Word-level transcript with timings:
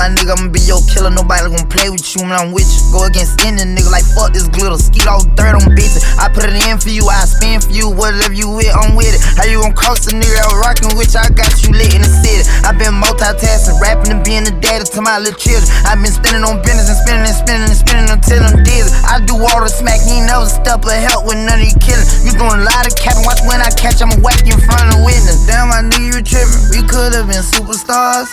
my 0.00 0.08
nigga, 0.08 0.32
I'ma 0.32 0.48
be 0.48 0.64
your 0.64 0.80
killer. 0.88 1.12
Nobody 1.12 1.52
gon' 1.52 1.68
play 1.68 1.92
with 1.92 2.00
you 2.16 2.24
when 2.24 2.32
I'm 2.32 2.56
with 2.56 2.64
you. 2.64 2.80
Go 2.88 3.04
against 3.04 3.36
any 3.44 3.60
nigga 3.60 3.92
like 3.92 4.08
fuck 4.16 4.32
this 4.32 4.48
glitter. 4.48 4.80
Skeet 4.80 5.04
all 5.04 5.20
dirt 5.36 5.52
on 5.52 5.76
bitches. 5.76 6.00
I 6.16 6.32
put 6.32 6.48
it 6.48 6.56
in 6.56 6.80
for 6.80 6.88
you, 6.88 7.04
I 7.04 7.28
spin 7.28 7.60
for 7.60 7.68
you. 7.68 7.92
Whatever 7.92 8.32
you 8.32 8.48
with, 8.48 8.72
I'm 8.72 8.96
with 8.96 9.12
it. 9.12 9.20
How 9.36 9.44
you 9.44 9.60
gon' 9.60 9.76
cross 9.76 10.08
the 10.08 10.16
nigga 10.16 10.40
that 10.40 10.56
rockin' 10.56 10.96
with 10.96 11.12
you? 11.12 11.20
I 11.20 11.28
got 11.28 11.52
you 11.60 11.76
lit 11.76 11.92
in 11.92 12.00
the 12.00 12.08
city. 12.08 12.48
I 12.64 12.72
been 12.72 12.96
multitasking, 12.96 13.76
rapping 13.76 14.16
and 14.16 14.24
being 14.24 14.48
the 14.48 14.56
daddy 14.64 14.88
to 14.88 15.00
my 15.04 15.20
little 15.20 15.36
children. 15.36 15.68
I 15.84 16.00
been 16.00 16.08
spending 16.08 16.48
on 16.48 16.64
business 16.64 16.88
and 16.88 17.00
spending 17.04 17.28
and 17.28 17.36
spending 17.36 17.68
and 17.68 17.76
spending 17.76 18.08
until 18.08 18.40
I'm 18.40 18.56
dizzy. 18.64 18.88
I 19.04 19.20
do 19.20 19.36
all 19.36 19.60
the 19.60 19.68
smack, 19.68 20.00
ain't 20.08 20.24
never 20.24 20.48
step 20.48 20.80
or 20.80 20.96
help 20.96 21.28
with 21.28 21.36
none 21.36 21.60
of 21.60 21.68
you 21.68 21.76
killin'. 21.76 22.08
You 22.24 22.32
doing 22.40 22.56
a 22.56 22.64
lot 22.64 22.88
of 22.88 22.96
capping, 22.96 23.28
watch 23.28 23.44
when 23.44 23.60
I 23.60 23.68
catch, 23.76 24.00
I'ma 24.00 24.16
whack 24.24 24.48
you 24.48 24.56
in 24.56 24.64
front 24.64 24.96
of 24.96 25.04
witness. 25.04 25.44
Damn, 25.44 25.68
I 25.68 25.84
knew 25.84 26.00
you 26.08 26.16
were 26.16 26.24
trippin'. 26.24 26.72
We 26.72 26.80
could've 26.88 27.28
been 27.28 27.44
superstars. 27.44 28.32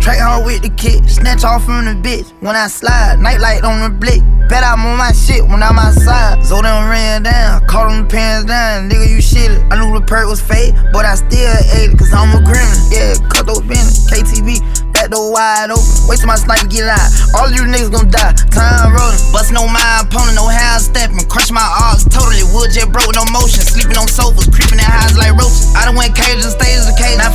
Track 0.00 0.18
hard 0.18 0.46
with 0.46 0.62
the 0.62 0.70
kick, 0.70 1.04
snatch 1.08 1.44
off 1.44 1.64
from 1.64 1.84
the 1.84 1.92
bitch. 1.92 2.32
When 2.40 2.56
I 2.56 2.68
slide, 2.68 3.20
nightlight 3.20 3.64
on 3.64 3.84
the 3.84 3.96
blick. 3.96 4.22
Bet 4.48 4.64
I'm 4.64 4.84
on 4.86 4.96
my 4.96 5.12
shit 5.12 5.44
when 5.44 5.62
I'm 5.62 5.78
outside. 5.78 6.42
So 6.44 6.62
them 6.62 6.88
ran 6.88 7.22
down, 7.22 7.66
caught 7.66 7.90
them 7.90 8.08
pants 8.08 8.46
down. 8.46 8.88
Nigga, 8.88 9.08
you 9.08 9.20
shit 9.20 9.50
I 9.70 9.76
knew 9.76 9.92
the 9.92 10.04
perk 10.04 10.26
was 10.26 10.40
fake, 10.40 10.74
but 10.92 11.04
I 11.04 11.14
still 11.14 11.52
ate 11.76 11.92
it, 11.92 11.98
cause 11.98 12.12
I'm 12.12 12.32
a 12.32 12.40
criminal. 12.40 12.80
Yeah, 12.90 13.14
cut 13.28 13.46
those 13.46 13.60
business, 13.60 14.08
KTV 14.10 14.80
back 15.00 15.10
door 15.10 15.32
wide 15.32 15.72
open. 15.72 15.88
Wait 16.06 16.20
till 16.20 16.28
my 16.28 16.36
sniper 16.36 16.68
get 16.68 16.84
out. 16.84 17.08
All 17.32 17.48
you 17.48 17.64
niggas 17.64 17.90
gon' 17.90 18.12
die. 18.12 18.36
Time 18.52 18.92
rolling. 18.92 19.16
Bustin' 19.32 19.56
on 19.56 19.72
my 19.72 20.04
opponent, 20.04 20.36
no 20.36 20.44
how 20.46 20.76
I'm 20.76 20.80
stepping. 20.80 21.24
Crush 21.26 21.50
my 21.50 21.64
arms 21.64 22.04
totally. 22.04 22.44
Wood 22.52 22.70
jet 22.76 22.92
broke, 22.92 23.16
no 23.16 23.24
motion. 23.32 23.64
Sleeping 23.64 23.96
on 23.96 24.06
sofas, 24.06 24.46
creeping 24.52 24.78
in 24.78 24.84
highs 24.84 25.16
like 25.16 25.32
roaches. 25.32 25.72
I 25.74 25.88
done 25.88 25.96
went 25.96 26.12
cage 26.12 26.44
and 26.44 26.52
stages 26.52 26.69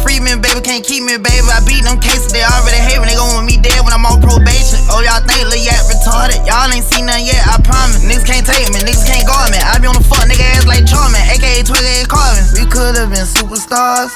the 0.05 0.21
cage. 0.21 0.21
Now 0.21 0.21
free 0.21 0.21
me, 0.21 0.35
baby, 0.41 0.61
can't 0.61 0.85
keep 0.85 1.03
me, 1.03 1.17
baby. 1.17 1.47
I 1.49 1.61
beat 1.65 1.83
them 1.83 1.99
cases, 1.99 2.31
they 2.31 2.43
already 2.43 2.77
hate 2.77 3.01
me. 3.01 3.09
They 3.09 3.15
gon' 3.15 3.33
want 3.33 3.45
me 3.45 3.57
dead 3.57 3.81
when 3.83 3.93
I'm 3.93 4.05
on 4.05 4.21
probation. 4.21 4.79
Oh, 4.89 5.01
y'all 5.01 5.21
think 5.25 5.49
Lil 5.49 5.61
Yak 5.61 5.81
retarded? 5.89 6.45
Y'all 6.45 6.69
ain't 6.69 6.85
seen 6.85 7.05
nothing 7.05 7.25
yet, 7.25 7.41
I 7.47 7.57
promise. 7.61 8.03
Niggas 8.05 8.25
can't 8.25 8.45
take 8.45 8.69
me, 8.69 8.79
niggas 8.85 9.05
can't 9.05 9.25
guard 9.25 9.51
me. 9.51 9.59
I 9.59 9.79
be 9.79 9.87
on 9.87 9.97
the 9.97 10.05
fuck 10.05 10.25
nigga 10.29 10.45
ass 10.55 10.65
like 10.65 10.85
Charmin, 10.85 11.21
aka 11.29 11.63
28 11.63 12.07
Carvin. 12.07 12.45
We 12.53 12.63
could've 12.69 13.09
been 13.09 13.25
superstars. 13.27 14.13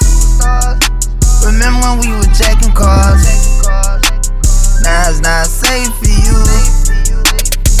Remember 1.44 1.80
when 1.80 1.96
we 2.04 2.08
were 2.14 2.30
jacking 2.36 2.72
cars? 2.72 3.24
Now 4.82 5.10
it's 5.10 5.20
not 5.20 5.46
safe 5.46 5.92
for 5.98 6.08
you. 6.08 6.36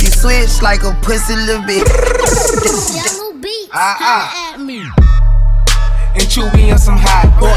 You 0.00 0.08
switch 0.08 0.62
like 0.62 0.82
a 0.82 0.92
pussy 1.02 1.36
little 1.36 1.64
bit. 1.66 1.84
ah, 3.72 3.96
ah. 4.00 5.09
And 6.14 6.24
Chewy 6.26 6.72
on 6.72 6.78
some 6.78 6.98
hot 6.98 7.28
boy. 7.38 7.54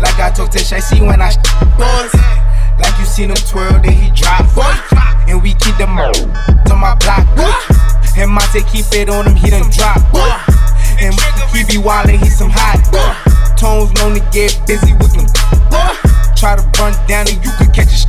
Like 0.00 0.18
I 0.18 0.30
talk 0.30 0.50
to 0.52 0.58
Shy, 0.58 0.80
see 0.80 1.00
when 1.00 1.20
I 1.20 1.30
boys. 1.76 2.14
Like 2.80 2.98
you 2.98 3.04
seen 3.04 3.30
him 3.30 3.36
twirl, 3.36 3.80
then 3.82 3.92
he 3.92 4.10
drop 4.10 4.48
boy. 4.54 4.72
And 5.28 5.42
we 5.42 5.54
keep 5.54 5.76
them 5.76 5.98
all 5.98 6.16
on 6.70 6.78
my 6.80 6.94
block 6.96 7.26
boy. 7.36 7.52
And 8.16 8.30
Monte 8.30 8.62
keep 8.64 8.86
it 8.92 9.08
on 9.08 9.26
him, 9.26 9.36
he 9.36 9.50
done 9.50 9.70
drop 9.70 10.00
boy. 10.12 10.30
And 10.98 11.14
he 11.52 11.64
be 11.64 11.80
wildin', 11.80 12.18
he 12.18 12.30
some 12.30 12.50
hot 12.50 12.80
boy 12.90 13.30
tones 13.60 13.92
known 13.92 14.14
to 14.14 14.20
get 14.32 14.58
busy 14.66 14.94
with 14.94 15.12
them. 15.12 15.26
Boy. 15.68 16.09
Try 16.40 16.56
to 16.56 16.64
run 16.80 16.96
down 17.06 17.28
and 17.28 17.36
you 17.44 17.52
could 17.60 17.68
catch 17.76 17.92
a 17.92 17.98
sh- 18.00 18.08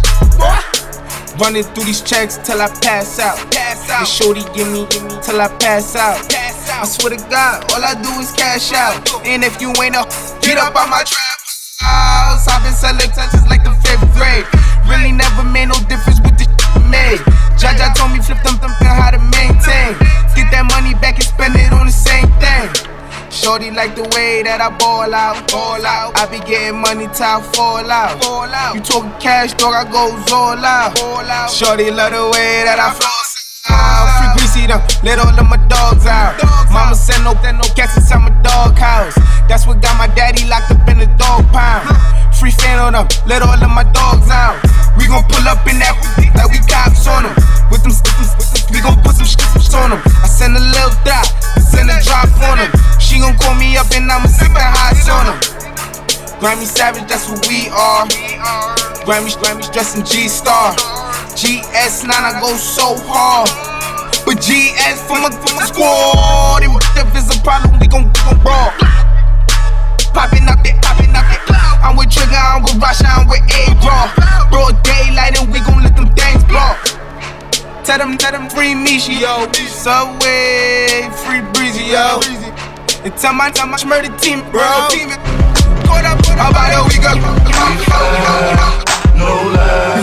Running 1.35 1.67
through 1.75 1.83
these 1.83 1.99
checks 1.99 2.39
till 2.39 2.61
I 2.61 2.71
pass 2.79 3.19
out. 3.19 3.35
Pass 3.51 3.89
out. 3.91 3.99
The 3.99 4.05
shorty 4.07 4.43
give 4.55 4.71
me, 4.71 4.87
give 4.87 5.03
me 5.03 5.19
till 5.19 5.41
I 5.41 5.51
pass 5.59 5.99
out. 5.99 6.15
pass 6.31 6.69
out. 6.71 6.83
I 6.83 6.87
swear 6.87 7.11
to 7.11 7.19
God, 7.27 7.67
all 7.75 7.83
I 7.83 7.91
do 7.99 8.07
is 8.23 8.31
cash 8.31 8.71
out. 8.71 9.03
And 9.27 9.43
if 9.43 9.59
you 9.59 9.75
ain't 9.83 9.99
a, 9.99 10.07
get 10.39 10.55
up 10.55 10.79
on 10.79 10.89
my 10.89 11.03
trap 11.03 11.39
house. 11.83 12.47
I've 12.47 12.63
been 12.63 12.71
selling 12.71 13.11
touches 13.11 13.43
like 13.51 13.67
the 13.67 13.75
fifth 13.83 14.07
grade. 14.15 14.47
Really 14.87 15.11
never 15.11 15.43
made 15.43 15.67
no 15.67 15.75
difference 15.91 16.23
with 16.23 16.39
the 16.39 16.47
made. 16.87 17.19
Jaja 17.59 17.91
told 17.99 18.15
me 18.15 18.23
flip 18.23 18.39
them, 18.47 18.55
them, 18.63 18.71
how 18.79 19.11
to 19.11 19.19
maintain. 19.19 19.99
Get 20.39 20.47
that 20.55 20.71
money 20.71 20.95
back 21.03 21.19
and 21.19 21.27
spend 21.27 21.59
it 21.59 21.73
on 21.73 21.87
the. 21.87 22.00
Shorty 23.41 23.71
like 23.71 23.97
the 23.97 24.05
way 24.13 24.45
that 24.45 24.61
I 24.61 24.69
ball 24.77 25.09
out, 25.09 25.33
ball 25.49 25.81
out. 25.81 26.13
I 26.13 26.29
be 26.29 26.37
getting 26.45 26.77
money 26.77 27.09
till 27.09 27.25
I 27.25 27.41
fall 27.41 27.89
out, 27.89 28.21
fall 28.21 28.45
out. 28.45 28.77
You 28.77 28.85
talking 28.85 29.09
cash, 29.17 29.57
dog, 29.57 29.73
I 29.73 29.81
go 29.89 30.13
all 30.29 30.61
out, 30.61 30.93
all 31.01 31.25
out. 31.25 31.49
Shorty 31.49 31.89
love 31.89 32.13
the 32.13 32.21
way 32.29 32.61
that 32.69 32.77
I 32.77 32.93
floss 32.93 33.65
out. 33.65 34.13
Free 34.21 34.29
greasy 34.37 34.69
them, 34.69 34.77
let 35.01 35.17
all 35.17 35.33
of 35.33 35.47
my 35.49 35.57
dogs 35.65 36.05
out. 36.05 36.37
Mama 36.69 36.93
said 36.93 37.17
no, 37.25 37.33
no 37.33 37.65
cats 37.73 37.97
inside 37.97 38.21
my 38.21 38.29
dog 38.45 38.77
house. 38.77 39.17
That's 39.49 39.65
what 39.65 39.81
got 39.81 39.97
my 39.97 40.05
daddy 40.13 40.45
locked 40.45 40.69
up 40.69 40.85
in 40.85 41.01
the 41.01 41.09
dog 41.17 41.49
pound. 41.49 41.89
Free 42.37 42.53
fan 42.53 42.77
on 42.77 42.93
them, 42.93 43.09
let 43.25 43.41
all 43.41 43.57
of 43.57 43.71
my 43.73 43.89
dogs 43.89 44.29
out. 44.29 44.61
We 44.99 45.07
gon' 45.07 45.23
pull 45.27 45.47
up 45.47 45.63
in 45.67 45.79
that 45.79 45.95
like 46.35 46.51
we 46.51 46.59
cops 46.67 47.07
on 47.07 47.23
them. 47.23 47.35
With 47.71 47.83
them, 47.83 47.95
we 48.71 48.79
gon' 48.83 48.99
put 49.03 49.15
some 49.15 49.27
shit 49.27 49.41
on 49.75 49.95
them. 49.95 50.01
I 50.19 50.27
send 50.27 50.55
a 50.55 50.59
little 50.59 50.91
I 51.07 51.59
send 51.63 51.87
a 51.89 51.95
drop 52.03 52.31
on 52.43 52.59
them. 52.59 52.71
She 52.99 53.19
gon' 53.19 53.37
call 53.39 53.55
me 53.55 53.77
up 53.77 53.87
and 53.95 54.11
I'ma 54.11 54.27
sip 54.27 54.51
the 54.51 54.59
hot 54.59 54.99
on 55.07 55.31
them. 55.31 55.39
Grammy 56.41 56.65
Savage, 56.65 57.07
that's 57.07 57.29
what 57.29 57.45
we 57.47 57.69
are. 57.69 58.07
Grammy, 59.05 59.31
Grammy 59.39 59.71
dressing 59.71 60.03
G 60.03 60.27
Star. 60.27 60.73
GS9, 61.37 62.11
I 62.11 62.39
go 62.41 62.55
so 62.57 62.97
hard. 63.07 63.49
But 64.25 64.37
GS 64.41 65.01
from 65.07 65.25
a, 65.25 65.31
from 65.31 65.57
a 65.57 65.65
squad. 65.65 66.63
If 66.63 67.15
it's 67.15 67.35
a 67.35 67.39
problem, 67.41 67.79
we 67.79 67.87
gon' 67.87 68.11
gon' 68.25 68.39
brawl. 68.43 68.71
Popping 70.13 70.47
up 70.47 70.63
that, 70.63 70.79
popping 70.81 71.15
up 71.15 71.25
that. 71.47 71.60
I'm 71.83 71.97
with 71.97 72.09
Trigger, 72.11 72.35
I'm 72.35 72.61
with 72.63 72.79
Rasha, 72.79 73.09
I'm 73.09 73.27
with 73.27 73.41
A-Raw. 73.41 74.49
Broad 74.49 74.81
daylight 74.83 75.39
and 75.39 75.51
we 75.51 75.59
gon' 75.59 75.81
let 75.83 75.95
them 75.95 76.13
things 76.13 76.43
block. 76.45 76.77
Tell 77.83 77.97
them, 77.97 78.17
tell 78.17 78.31
them 78.31 78.49
free 78.49 78.75
Misha, 78.75 79.13
yo. 79.13 79.51
Subway, 79.51 81.09
free 81.25 81.41
Breezy, 81.53 81.85
yo. 81.85 82.21
And 83.03 83.17
tell 83.17 83.33
my, 83.33 83.49
tell 83.49 83.67
my 83.67 83.77
murder 83.85 84.15
team, 84.17 84.41
bro. 84.51 84.61
About 85.91 86.73
a 86.73 86.83
week 86.87 87.01
ago? 87.01 87.13
No 89.17 89.31
lie, 89.53 90.01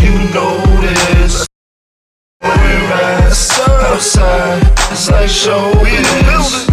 you 0.00 0.14
know 0.32 0.60
this. 0.80 1.46
We're 2.42 2.92
outside, 3.90 4.62
it's 4.92 5.10
like 5.10 5.28
showbiz. 5.28 6.63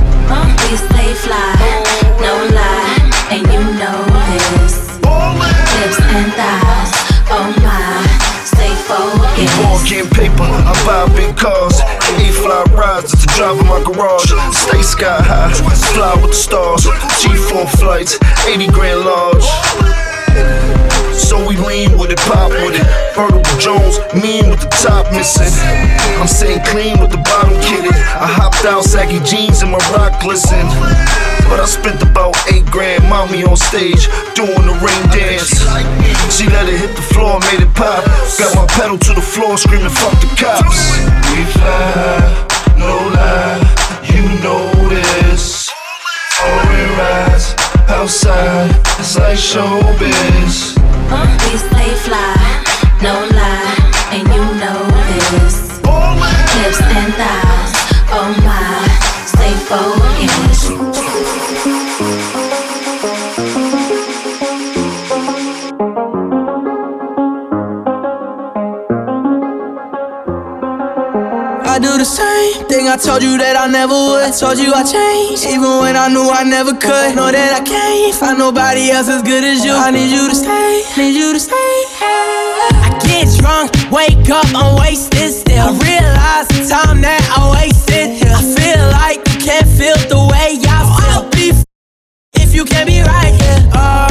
Fly 16.02 16.16
with 16.18 16.34
the 16.34 16.42
stars. 16.50 16.84
G4 17.22 17.70
flights, 17.78 18.18
80 18.50 18.68
grand 18.74 19.02
large. 19.06 19.46
So 21.14 21.38
we 21.46 21.56
lean 21.62 21.94
with 22.00 22.10
it, 22.10 22.18
pop 22.26 22.50
with 22.50 22.74
it. 22.74 22.88
Vertical 23.14 23.58
Jones, 23.62 24.02
mean 24.18 24.50
with 24.50 24.62
the 24.66 24.72
top 24.82 25.06
missing. 25.14 25.54
I'm 26.18 26.28
saying 26.28 26.66
clean 26.66 26.98
with 27.00 27.12
the 27.12 27.22
bottom 27.22 27.54
kitted. 27.62 27.94
I 28.18 28.26
hopped 28.26 28.66
out, 28.66 28.84
saggy 28.84 29.22
jeans 29.22 29.62
and 29.62 29.72
my 29.72 29.82
rock 29.94 30.20
glisten. 30.22 30.66
But 31.46 31.62
I 31.62 31.68
spent 31.70 32.02
about 32.02 32.34
eight 32.52 32.66
grand, 32.74 33.06
mommy 33.08 33.44
on 33.44 33.58
stage, 33.58 34.10
doing 34.34 34.66
the 34.66 34.76
rain 34.82 35.04
dance. 35.14 35.54
She 36.34 36.50
let 36.50 36.66
it 36.66 36.82
hit 36.82 36.96
the 36.96 37.06
floor, 37.14 37.38
made 37.52 37.62
it 37.62 37.74
pop. 37.78 38.02
Got 38.42 38.56
my 38.58 38.66
pedal 38.74 38.98
to 38.98 39.14
the 39.14 39.22
floor, 39.22 39.56
screaming, 39.58 39.94
fuck 39.94 40.18
the 40.18 40.34
cops. 40.34 40.98
We 41.30 41.46
fly, 41.54 42.26
no 42.82 42.90
lie, 43.14 43.62
you 44.10 44.26
know 44.42 44.66
this. 44.90 45.71
Foreign 46.42 46.90
rides, 46.98 47.56
outside, 47.88 48.72
it's 49.00 49.16
like 49.18 49.38
showbiz. 49.38 50.76
We 51.44 51.58
stay 51.58 51.92
fly, 52.06 52.36
no 53.02 53.14
lie, 53.40 53.78
and 54.14 54.28
you 54.28 54.44
know 54.62 54.82
this. 55.32 55.80
Lips 56.62 56.82
and 56.82 57.14
thighs, 57.14 57.74
oh 58.18 58.34
my, 58.46 58.88
stay 59.26 59.54
focused. 59.70 60.51
I 71.72 71.80
do 71.80 71.98
the 71.98 72.04
same 72.04 72.68
thing 72.68 72.90
I 72.90 72.98
told 72.98 73.24
you 73.24 73.38
that 73.40 73.56
I 73.56 73.64
never 73.72 73.96
would. 73.96 74.36
Told 74.36 74.60
you 74.60 74.76
I 74.76 74.84
changed, 74.84 75.48
even 75.48 75.80
when 75.80 75.96
I 75.96 76.12
knew 76.12 76.28
I 76.28 76.44
never 76.44 76.76
could. 76.76 77.16
Know 77.16 77.32
that 77.32 77.52
I 77.56 77.64
can't 77.64 78.12
find 78.12 78.36
nobody 78.38 78.92
else 78.92 79.08
as 79.08 79.24
good 79.24 79.46
as 79.48 79.64
you. 79.64 79.72
I 79.72 79.88
need 79.88 80.12
you 80.12 80.28
to 80.28 80.36
stay, 80.36 80.84
need 81.00 81.16
you 81.16 81.32
to 81.32 81.40
stay. 81.40 81.56
I 82.04 82.92
get 83.08 83.32
drunk, 83.40 83.72
wake 83.88 84.28
up, 84.28 84.52
I'm 84.52 84.84
wasted 84.84 85.32
still. 85.32 85.64
I 85.64 85.80
realize 85.80 86.48
the 86.52 86.68
time 86.68 87.00
that 87.08 87.24
I 87.32 87.40
wasted. 87.56 88.20
I 88.20 88.44
feel 88.44 88.84
like 89.00 89.24
you 89.32 89.40
can't 89.40 89.70
feel 89.72 89.96
the 90.12 90.20
way 90.28 90.60
I 90.68 90.84
feel. 90.92 91.24
I'll 91.24 91.32
Be 91.32 91.56
if 92.36 92.52
you 92.52 92.68
can't 92.68 92.84
be 92.84 93.00
right 93.00 93.32
here. 93.32 93.64
Oh, 93.72 94.11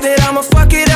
that 0.00 0.20
I'ma 0.22 0.42
fuck 0.42 0.72
it 0.72 0.89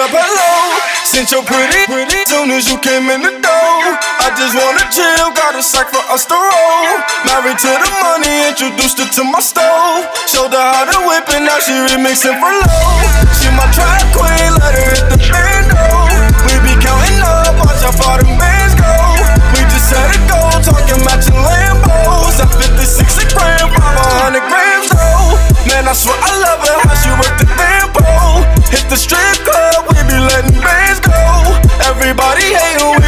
up, 0.00 0.16
hello? 0.16 0.80
Since 1.04 1.28
you're 1.28 1.44
pretty, 1.44 1.84
pretty, 1.84 2.24
soon 2.24 2.48
as 2.56 2.64
you 2.64 2.80
came 2.80 3.12
in 3.12 3.20
the 3.20 3.36
door. 3.36 3.80
I 4.16 4.32
just 4.32 4.56
wanna 4.56 4.80
chill, 4.88 5.28
got 5.36 5.52
a 5.52 5.60
sack 5.60 5.92
for 5.92 6.00
us 6.08 6.24
to 6.24 6.36
roll. 6.36 6.88
Married 7.28 7.60
to 7.60 7.68
the 7.68 7.90
money, 8.00 8.48
introduced 8.48 8.96
her 8.96 9.08
to 9.20 9.22
my 9.28 9.44
stove. 9.44 10.08
Showed 10.24 10.56
her 10.56 10.68
how 10.72 10.88
to 10.88 10.98
whip 11.04 11.28
it, 11.28 11.44
now 11.44 11.60
she 11.60 11.76
remixing 11.92 12.32
for 12.40 12.48
low. 12.48 12.96
She 13.36 13.52
my 13.52 13.68
track 13.76 14.00
queen, 14.16 14.56
let 14.56 14.72
her 14.72 14.88
hit 14.88 15.06
the 15.12 15.18
bando. 15.20 15.84
We 16.48 16.56
be 16.64 16.72
counting 16.80 17.20
up, 17.20 17.60
watch 17.60 17.84
how 17.84 17.92
far 17.92 18.24
them 18.24 18.40
bands 18.40 18.72
go. 18.80 18.88
We 19.52 19.60
just 19.68 19.92
set 19.92 20.08
a 20.08 20.18
goal, 20.24 20.56
talking 20.64 21.04
matching 21.04 21.36
Lambos. 21.36 22.40
At 22.40 22.48
56 22.56 23.04
a 23.20 23.24
gram, 23.36 23.68
500 23.68 24.48
grams 24.48 24.88
though. 24.88 25.36
Man, 25.68 25.84
I 25.84 25.92
swear 25.92 26.16
I 26.16 26.32
love 26.40 26.60
her, 26.64 26.78
how 26.88 26.96
she 26.96 27.10
work 27.20 27.36
the 27.36 27.44
tempo. 27.52 28.00
Hit 28.70 28.88
the 28.88 28.96
strip 28.96 29.20
club, 29.42 29.89
be 30.10 30.18
letting 30.18 30.58
bands 30.60 30.98
go. 30.98 31.14
Everybody 31.86 32.42
hating, 32.50 32.98
we 32.98 32.99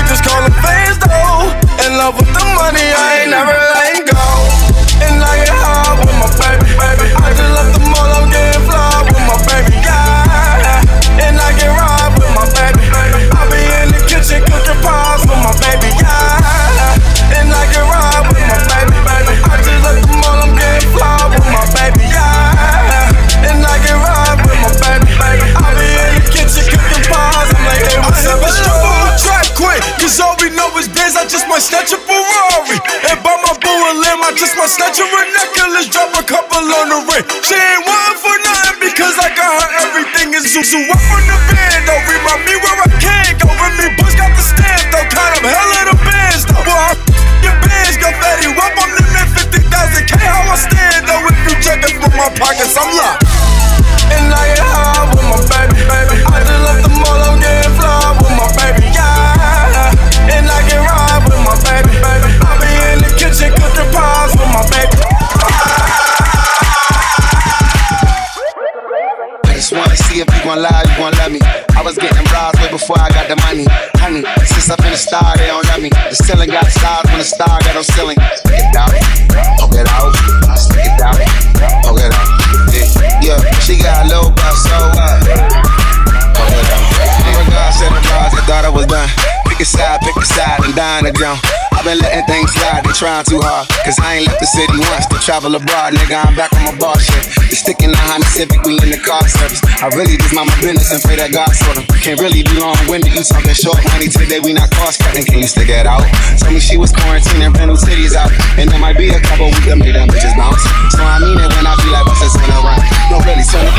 trying 93.03 93.27
too 93.27 93.43
hard. 93.43 93.67
Cause 93.82 93.99
I 93.99 94.23
ain't 94.23 94.31
left 94.31 94.39
the 94.39 94.47
city 94.47 94.79
once 94.79 95.11
to 95.11 95.19
travel 95.19 95.59
abroad, 95.59 95.91
nigga. 95.91 96.23
I'm 96.23 96.39
back 96.39 96.55
on 96.55 96.71
my 96.71 96.75
bar 96.79 96.94
shit. 97.03 97.35
The 97.51 97.59
stick 97.59 97.82
in 97.82 97.91
the 97.91 97.99
Honda 97.99 98.31
Civic, 98.31 98.63
we 98.63 98.79
in 98.79 98.94
the 98.94 99.03
car 99.03 99.27
service. 99.27 99.59
I 99.82 99.91
really 99.99 100.15
just 100.15 100.31
mind 100.31 100.55
my 100.55 100.56
business 100.63 100.94
and 100.94 101.03
pray 101.03 101.19
that 101.19 101.35
God 101.35 101.51
sort 101.51 101.82
them. 101.82 101.87
Can't 101.99 102.23
really 102.23 102.47
be 102.47 102.55
long 102.63 102.79
winded, 102.87 103.11
you 103.11 103.27
talking 103.27 103.59
short 103.59 103.82
money 103.91 104.06
today, 104.06 104.39
we 104.39 104.55
not 104.55 104.71
cost 104.71 105.03
cutting. 105.03 105.27
Can 105.27 105.43
you 105.43 105.51
stick 105.51 105.67
it 105.67 105.82
out? 105.82 106.06
Told 106.39 106.55
me 106.55 106.63
she 106.63 106.79
was 106.79 106.94
quarantining, 106.94 107.51
rental 107.59 107.75
cities 107.75 108.15
out. 108.15 108.31
And 108.55 108.71
there 108.71 108.79
might 108.79 108.94
be 108.94 109.11
a 109.11 109.19
couple 109.19 109.51
weeks 109.51 109.67
that 109.67 109.82
made 109.82 109.99
them 109.99 110.06
bitches 110.06 110.39
bounce. 110.39 110.63
So 110.94 111.03
I 111.03 111.19
mean 111.19 111.43
it 111.43 111.51
when 111.59 111.67
I 111.67 111.75
be 111.82 111.91
like, 111.91 112.06
what's 112.06 112.23
this 112.23 112.39
around? 112.39 112.87
No, 113.11 113.19
really, 113.27 113.43
turn 113.43 113.67
it 113.67 113.75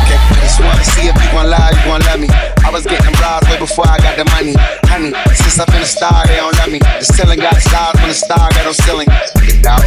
Okay, 0.00 0.16
I 0.16 0.48
just 0.48 0.56
wanna 0.64 0.80
see 0.80 1.12
if 1.12 1.16
you 1.20 1.28
gon' 1.28 1.52
lie, 1.52 1.76
you 1.76 1.82
gon' 1.84 2.00
love 2.08 2.20
me. 2.24 2.32
I 2.64 2.72
was 2.72 2.88
getting 2.88 3.12
bras 3.20 3.44
way 3.52 3.60
before 3.60 3.84
I 3.84 4.00
got 4.00 4.16
the 4.16 4.24
money. 4.32 4.56
Honey, 4.88 5.12
since 5.36 5.60
I've 5.60 5.68
been 5.68 5.84
a 5.84 5.86
star, 5.86 6.24
they 6.24 6.40
don't 6.40 6.56
love 6.56 6.72
me. 6.72 6.80
The 6.80 7.04
ceiling 7.04 7.40
got 7.40 7.60
stars 7.60 8.00
when 8.00 8.08
the 8.08 8.16
star 8.16 8.48
got 8.48 8.61
no 8.64 8.72
ceiling. 8.72 9.08
Stick 9.26 9.60
it 9.60 9.66
out, 9.66 9.82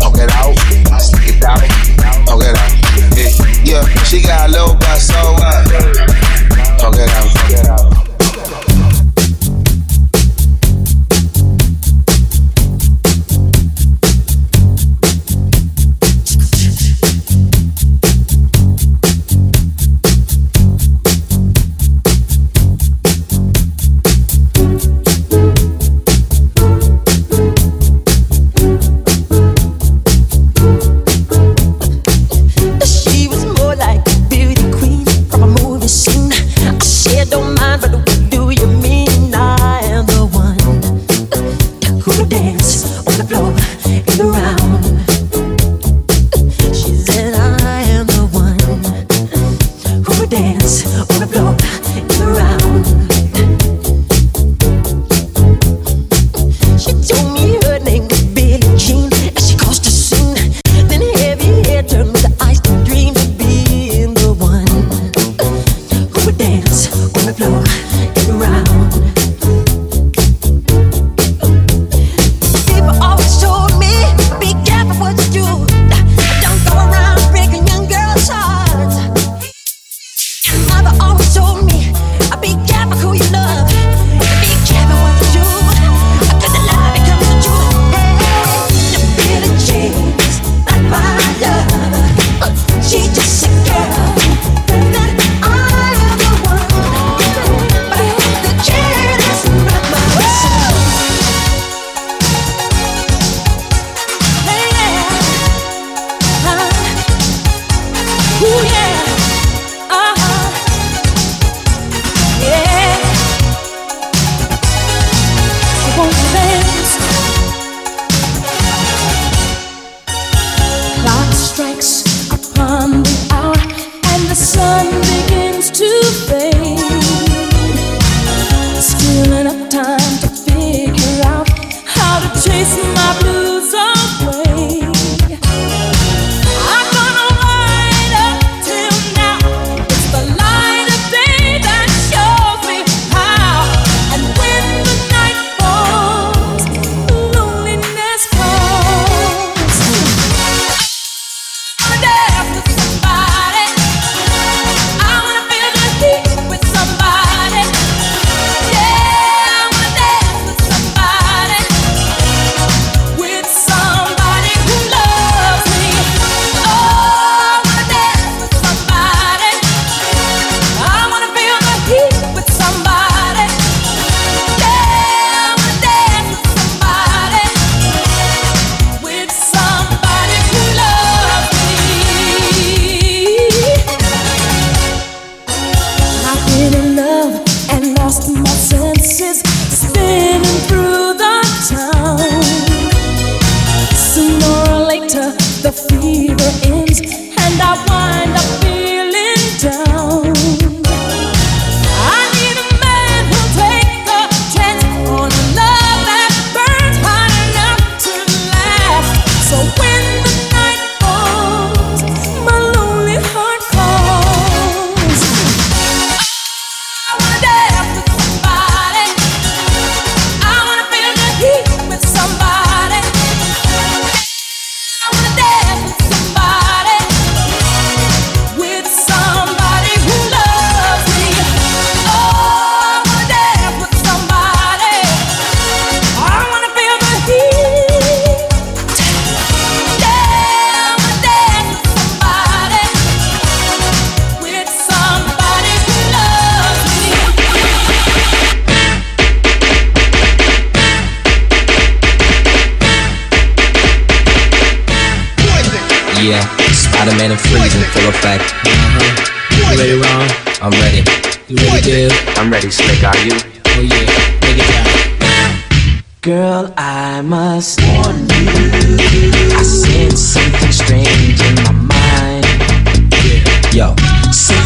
poke 0.00 0.18
it 0.18 0.30
out, 0.30 0.54
stick 1.00 1.36
it 1.36 1.42
out, 1.42 1.60
poke 2.26 2.42
it 2.42 2.56
out. 2.56 2.72
Yeah, 3.16 3.82
yeah, 3.82 4.04
she 4.04 4.22
got 4.22 4.48
a 4.48 4.52
little 4.52 4.74
butt, 4.74 5.00
so 5.00 5.14
what? 5.34 5.64
Poke 6.78 6.96
it 6.96 7.10
out, 7.10 7.28
poke 7.34 7.50
it 7.50 7.66
out. 7.68 8.73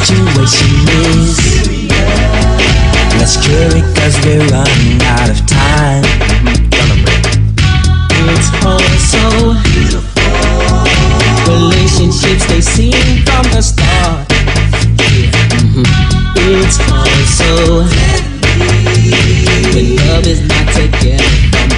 situation 0.08 0.88
is 1.04 1.36
Let's 3.18 3.36
cure 3.44 3.68
it 3.76 3.84
cause 3.94 4.16
we're 4.24 4.40
running 4.48 5.02
out 5.04 5.28
of 5.28 5.38
time. 5.46 6.04
It's 8.32 8.48
all 8.64 8.80
so 9.12 9.24
Relationships 11.52 12.46
they 12.46 12.62
seem 12.62 13.22
from 13.26 13.44
the 13.52 13.60
start. 13.60 14.26
It's 16.36 16.78
all 16.88 17.20
so 17.38 17.84
When 19.74 19.96
love 19.96 20.26
is 20.26 20.40
not 20.48 20.66
together 20.72 21.77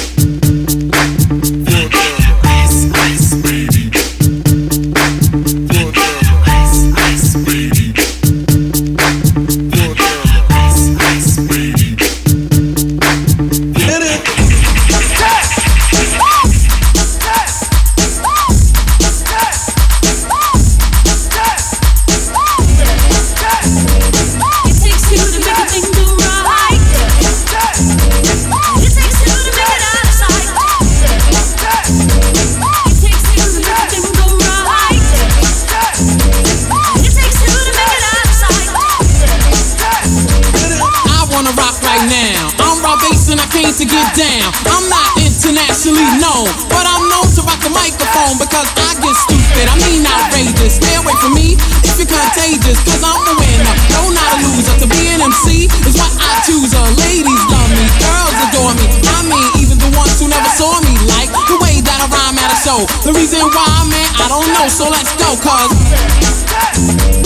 The 47.61 47.69
microphone 47.69 48.41
because 48.41 48.65
I 48.73 48.97
get 49.05 49.13
stupid. 49.13 49.69
I 49.69 49.77
mean 49.85 50.01
outrageous. 50.01 50.81
Stay 50.81 50.97
away 50.97 51.13
from 51.21 51.37
me. 51.37 51.53
It'd 51.85 51.93
be 51.93 52.09
contagious. 52.09 52.81
Cause 52.81 53.05
I'm 53.05 53.21
a 53.21 53.33
man, 53.37 53.61
don't 53.93 54.17
I 54.17 54.41
lose 54.41 54.65
it? 54.65 54.81
The 54.81 54.89
MC 54.89 55.69
is 55.85 55.93
why 55.93 56.09
I 56.09 56.41
choose 56.41 56.73
a 56.73 56.81
ladies 57.05 57.43
love 57.53 57.69
me, 57.69 57.85
Girls 58.01 58.33
adore 58.49 58.73
me. 58.81 58.89
I 59.13 59.21
mean 59.29 59.61
even 59.61 59.77
the 59.77 59.93
ones 59.93 60.17
who 60.17 60.25
never 60.25 60.49
saw 60.57 60.73
me 60.81 60.97
like 61.05 61.29
the 61.29 61.61
way 61.61 61.85
that 61.85 62.01
I 62.01 62.09
rhyme 62.09 62.41
at 62.41 62.49
a 62.49 62.57
show. 62.65 62.81
The 63.05 63.13
reason 63.13 63.45
why, 63.45 63.69
man, 63.93 64.09
I 64.17 64.25
don't 64.25 64.49
know, 64.57 64.65
so 64.65 64.89
let's 64.89 65.13
go, 65.21 65.37
cause. 65.37 67.20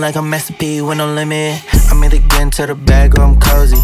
With 0.00 0.98
no 0.98 1.06
limit. 1.14 1.62
I'm 1.90 2.02
either 2.04 2.18
getting 2.18 2.50
to 2.50 2.66
the 2.66 2.74
bag 2.74 3.16
or 3.18 3.22
I'm 3.22 3.38
cozy. 3.40 3.76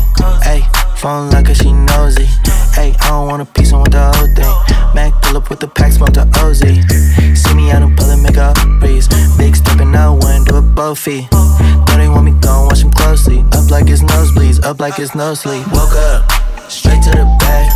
Ayy, 0.45 0.63
phone 0.99 1.31
like 1.31 1.49
a 1.49 1.55
she 1.55 1.73
nosy. 1.73 2.27
Ayy, 2.77 2.95
I 3.01 3.09
don't 3.09 3.29
want 3.29 3.43
a 3.43 3.45
piece, 3.47 3.73
I 3.73 3.77
want 3.77 3.93
the 3.93 4.03
whole 4.13 4.29
thing. 4.35 4.95
Mac 4.95 5.13
pull 5.23 5.37
up 5.37 5.49
with 5.49 5.61
the 5.61 5.69
pack, 5.69 5.93
smoke 5.93 6.15
the 6.15 6.29
OZ. 6.43 6.61
See 7.39 7.55
me 7.55 7.71
out 7.71 7.83
and 7.83 7.97
pull 7.97 8.15
make 8.19 8.37
up 8.37 8.57
breeze. 8.81 9.09
Big 9.39 9.57
stepping 9.57 9.95
out, 9.95 10.23
one 10.23 10.45
do 10.45 10.59
it 10.59 10.75
both 10.75 10.99
feet. 10.99 11.31
Know 11.33 11.97
they 11.97 12.09
want 12.09 12.25
me 12.25 12.33
gone, 12.41 12.67
watch 12.67 12.81
them 12.81 12.93
closely. 12.93 13.41
Up 13.53 13.71
like 13.71 13.89
it's 13.89 14.03
nosebleeds, 14.03 14.63
up 14.65 14.81
like 14.81 14.99
it's 14.99 15.15
no 15.15 15.35
sleep. 15.35 15.65
Woke 15.73 15.97
up, 16.13 16.31
straight 16.71 17.03
to 17.05 17.11
the 17.11 17.25
bag. 17.41 17.71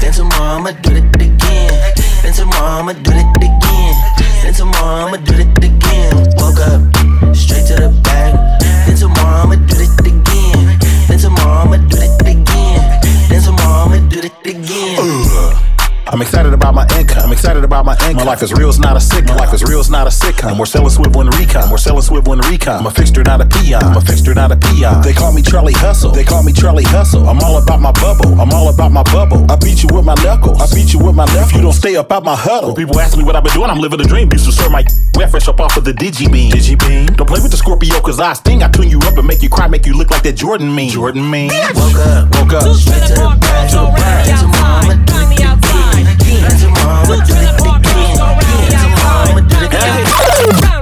Then 0.00 0.12
tomorrow 0.12 0.58
I'ma 0.58 0.72
do 0.80 0.96
it 0.96 1.04
again. 1.16 1.94
Then 2.22 2.32
tomorrow 2.32 2.80
I'ma 2.80 2.92
do 2.92 3.10
it 3.12 3.36
again. 3.36 4.21
Then 4.42 4.54
tomorrow 4.54 5.06
I'ma 5.06 5.16
do 5.18 5.34
it 5.34 5.64
again. 5.64 6.14
Woke 6.36 6.60
up, 6.60 6.82
straight 7.34 7.66
to 7.68 7.74
the 7.74 7.90
bag. 8.02 8.34
Then 8.86 8.96
tomorrow 8.96 9.42
I'ma 9.42 9.54
do 9.54 9.76
it 9.78 10.00
again. 10.00 10.78
Then 11.08 11.18
tomorrow 11.18 11.64
I'ma 11.64 11.76
do 11.88 11.98
it 11.98 12.20
again. 12.20 13.00
Then 13.28 13.42
tomorrow 13.42 13.86
I'ma 13.86 14.08
do 14.08 14.18
it 14.18 14.46
again. 14.46 14.98
Uh. 15.00 15.71
I'm 16.12 16.20
excited 16.20 16.52
about 16.52 16.74
my 16.74 16.86
income. 16.98 17.24
I'm 17.24 17.32
excited 17.32 17.64
about 17.64 17.86
my 17.86 17.94
income. 18.04 18.16
My 18.16 18.24
life 18.24 18.42
is 18.42 18.52
real, 18.52 18.68
it's 18.68 18.78
not 18.78 18.98
a 18.98 19.00
sick. 19.00 19.24
My 19.24 19.34
life 19.34 19.54
is 19.54 19.64
real, 19.64 19.80
it's 19.80 19.88
not 19.88 20.06
a 20.06 20.10
sitcom. 20.10 20.58
We're 20.58 20.66
selling 20.66 20.90
swivel 20.90 21.22
and 21.22 21.34
recon. 21.36 21.70
We're 21.70 21.78
selling 21.78 22.02
swivel 22.02 22.34
and 22.34 22.44
recon. 22.48 22.80
I'm 22.80 22.86
a 22.86 22.90
fixture, 22.90 23.24
not 23.24 23.40
a 23.40 23.46
peon. 23.46 23.82
I'm 23.82 23.96
a 23.96 24.00
fixture, 24.02 24.34
not 24.34 24.52
a 24.52 24.56
peon. 24.58 25.00
They 25.00 25.14
call 25.14 25.32
me 25.32 25.40
Charlie 25.40 25.72
Hustle. 25.72 26.10
They 26.10 26.22
call 26.22 26.42
me 26.42 26.52
Charlie 26.52 26.84
Hustle. 26.84 27.26
I'm 27.26 27.38
all 27.38 27.62
about 27.62 27.80
my 27.80 27.92
bubble. 27.92 28.38
I'm 28.38 28.50
all 28.50 28.68
about 28.68 28.92
my 28.92 29.02
bubble. 29.04 29.50
I 29.50 29.56
beat 29.56 29.82
you 29.82 29.88
with 29.90 30.04
my 30.04 30.14
knuckles. 30.16 30.60
I 30.60 30.74
beat 30.74 30.92
you 30.92 30.98
with 30.98 31.14
my 31.14 31.24
knuckles. 31.24 31.48
If 31.48 31.56
you 31.56 31.62
don't 31.62 31.72
stay 31.72 31.96
up 31.96 32.12
out 32.12 32.24
my 32.24 32.36
huddle. 32.36 32.74
When 32.74 32.76
people 32.76 33.00
ask 33.00 33.16
me 33.16 33.24
what 33.24 33.34
I've 33.34 33.44
been 33.44 33.54
doing, 33.54 33.70
I'm 33.70 33.78
living 33.78 34.00
a 34.02 34.04
dream. 34.04 34.30
Used 34.32 34.44
to 34.44 34.52
serve 34.52 34.70
my 34.70 34.84
wet 35.14 35.30
fresh 35.30 35.48
up 35.48 35.60
off 35.60 35.78
of 35.78 35.84
the 35.84 35.94
digi 35.94 36.30
beam. 36.30 36.52
Digi 36.52 36.78
beam. 36.78 37.06
Don't 37.06 37.26
play 37.26 37.40
with 37.40 37.52
the 37.52 37.56
Scorpio, 37.56 37.98
cause 38.02 38.20
I 38.20 38.34
sting. 38.34 38.62
I 38.62 38.68
tune 38.68 38.90
you 38.90 38.98
up 38.98 39.16
and 39.16 39.26
make 39.26 39.42
you 39.42 39.48
cry, 39.48 39.66
make 39.66 39.86
you 39.86 39.94
look 39.94 40.10
like 40.10 40.24
that 40.24 40.36
Jordan 40.36 40.74
mean. 40.74 40.90
Jordan 40.90 41.30
mean. 41.30 41.48
Woke 41.72 41.96
up. 41.96 42.36
Woke 42.36 42.52
up. 42.52 42.76
Straight 42.76 43.00
to 43.08 43.14
the 43.14 43.38
back. 43.40 43.70
To 43.70 43.76
the 43.76 43.92
back. 43.96 44.40
Tomorrow 44.40 44.92
I'ma 44.92 45.04
do 45.06 45.14
it 45.16 45.40
again. 45.40 45.71
Tomorrow 46.42 47.02
I'ma 47.02 47.24
do 47.24 47.34
it 47.34 47.42
again. 47.42 48.18
Tomorrow 48.82 49.30
I'ma 49.30 49.40
do 49.40 49.56
it 49.56 49.64
again. 49.66 50.81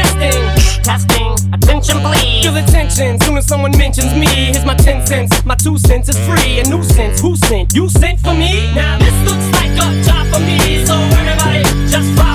Feel 2.51 2.65
attention 2.65 3.17
soon 3.21 3.37
as 3.37 3.47
someone 3.47 3.71
mentions 3.77 4.13
me. 4.13 4.27
Here's 4.27 4.65
my 4.65 4.75
10 4.75 5.07
cents, 5.07 5.45
my 5.45 5.55
2 5.55 5.77
cents 5.77 6.09
is 6.09 6.17
free. 6.27 6.59
A 6.59 6.67
nuisance, 6.67 7.21
who 7.21 7.33
sent? 7.37 7.73
You 7.73 7.87
sent 7.87 8.19
for 8.19 8.33
me? 8.33 8.73
Now 8.75 8.99
this 8.99 9.15
looks 9.23 9.47
like 9.53 9.71
a 9.71 10.03
job 10.03 10.27
for 10.33 10.41
me. 10.41 10.85
So 10.85 10.95
everybody 10.95 11.63
just 11.87 12.11
follow 12.17 12.30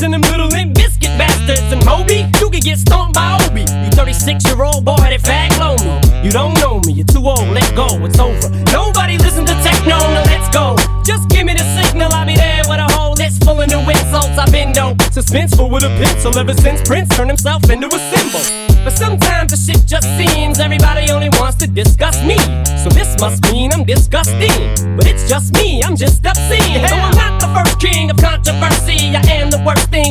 than 0.00 0.12
them 0.12 0.22
little 0.22 0.48
Limp 0.48 0.74
Bizkit 0.74 1.12
bastards. 1.18 1.72
And 1.72 1.84
Moby, 1.84 2.24
you 2.40 2.48
can 2.50 2.60
get 2.60 2.78
stomped 2.78 3.14
by 3.14 3.38
Obie. 3.44 3.68
You 3.84 3.90
36 3.92 4.44
year 4.46 4.62
old 4.64 4.84
boy 4.84 4.96
that 4.96 5.20
fag 5.20 5.50
me. 5.60 6.00
You 6.24 6.30
don't 6.30 6.54
know 6.60 6.80
me, 6.86 6.92
you're 6.92 7.06
too 7.06 7.24
old, 7.24 7.48
let 7.52 7.68
go, 7.76 7.86
it's 8.04 8.18
over. 8.18 8.48
Nobody 8.72 9.18
listen 9.18 9.44
to 9.44 9.54
techno, 9.60 9.98
now 9.98 10.24
let's 10.24 10.48
go. 10.52 10.76
Just 11.04 11.28
give 11.28 11.44
me 11.44 11.52
the 11.54 11.64
signal, 11.76 12.12
I'll 12.12 12.26
be 12.26 12.36
there 12.36 12.62
with 12.68 12.80
a 12.80 12.88
whole 12.92 13.12
list 13.14 13.44
full 13.44 13.60
of 13.60 13.68
new 13.68 13.80
insults. 13.80 14.36
I've 14.38 14.52
been 14.52 14.72
dope, 14.72 14.98
suspenseful 15.12 15.70
with 15.70 15.84
a 15.84 15.92
pencil 16.00 16.36
ever 16.38 16.54
since 16.54 16.80
Prince 16.82 17.08
turned 17.16 17.30
himself 17.30 17.68
into 17.68 17.86
a 17.86 18.00
symbol. 18.12 18.70
But 18.84 18.96
sometimes 18.96 19.50
the 19.52 19.58
shit 19.60 19.84
just 19.86 20.08
seems 20.16 20.58
everybody 20.58 21.10
only 21.10 21.28
wants 21.36 21.58
to 21.58 21.66
discuss 21.66 22.16
me. 22.24 22.38
So 22.80 22.88
this 22.88 23.20
must 23.20 23.42
mean 23.52 23.72
I'm 23.72 23.84
disgusting. 23.84 24.96
But 24.96 25.06
it's 25.06 25.28
just 25.28 25.52
me, 25.52 25.82
I'm 25.82 25.96
just 25.96 26.24
obscene. 26.24 26.80
So 26.88 26.96
I'm 26.96 27.16
not 27.16 27.40
the 27.40 27.48
first 27.52 27.78
king 27.78 28.10
of 28.10 28.16
controversy. 28.16 29.12
I 29.14 29.20
am 29.36 29.49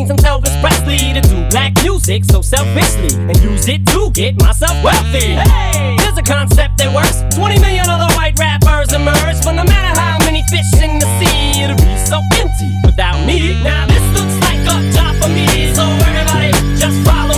since 0.07 0.21
Elvis 0.23 0.53
Presley 0.61 1.13
to 1.13 1.21
do 1.21 1.49
black 1.49 1.73
music 1.83 2.23
so 2.23 2.41
selfishly 2.41 3.09
and 3.19 3.37
use 3.41 3.67
it 3.67 3.85
to 3.87 4.09
get 4.11 4.39
myself 4.39 4.75
wealthy. 4.83 5.35
Hey, 5.35 5.97
there's 5.99 6.17
a 6.17 6.23
concept 6.23 6.77
that 6.77 6.93
works. 6.93 7.23
20 7.35 7.59
million 7.59 7.89
other 7.89 8.11
white 8.15 8.37
rappers 8.39 8.93
emerge, 8.93 9.39
but 9.43 9.53
no 9.53 9.63
matter 9.63 9.99
how 9.99 10.17
many 10.25 10.43
fish 10.49 10.71
in 10.81 10.99
the 10.99 11.09
sea, 11.19 11.63
it'll 11.63 11.75
be 11.75 11.97
so 11.97 12.21
empty 12.39 12.71
without 12.85 13.19
me. 13.25 13.61
Now 13.63 13.87
this 13.87 14.05
looks 14.15 14.35
like 14.47 14.61
a 14.63 14.77
job 14.95 15.15
for 15.21 15.29
me, 15.29 15.47
so 15.75 15.83
everybody 15.83 16.51
just 16.77 16.97
follow 17.03 17.28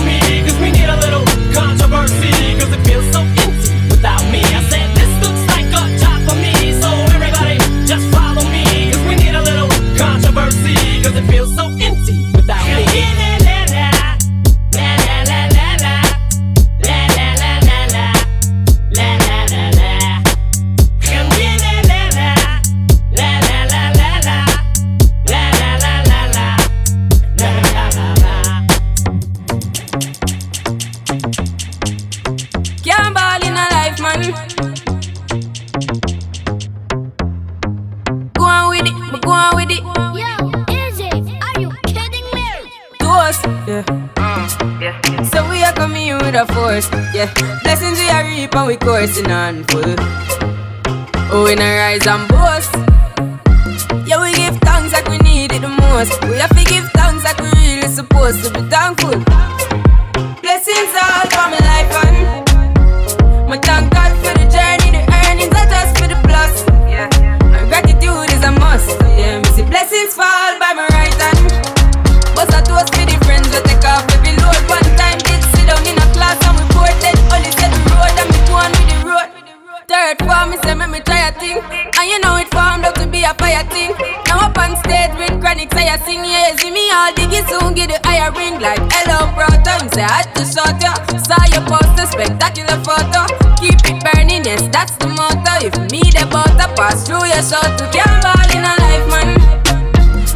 spectacular 92.12 92.78
photo. 92.84 93.24
Keep 93.56 93.80
it 93.88 93.98
burning, 94.04 94.44
yes 94.44 94.62
that's 94.68 94.96
the 94.96 95.08
motto. 95.08 95.66
If 95.66 95.74
me 95.90 96.00
the 96.12 96.28
butter 96.30 96.68
pass 96.76 97.06
through 97.06 97.24
your 97.24 97.42
shot 97.42 97.78
to 97.78 97.84
ball 98.22 98.48
in 98.52 98.62
a 98.62 98.74
life 98.84 99.06
man. 99.12 99.28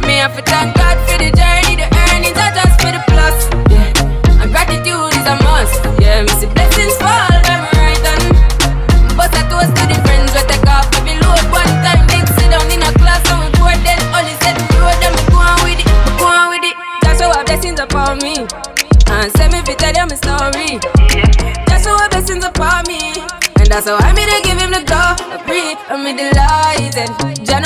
Me 0.07 0.15
have 0.17 0.35
to 0.35 0.41
thank 0.41 0.76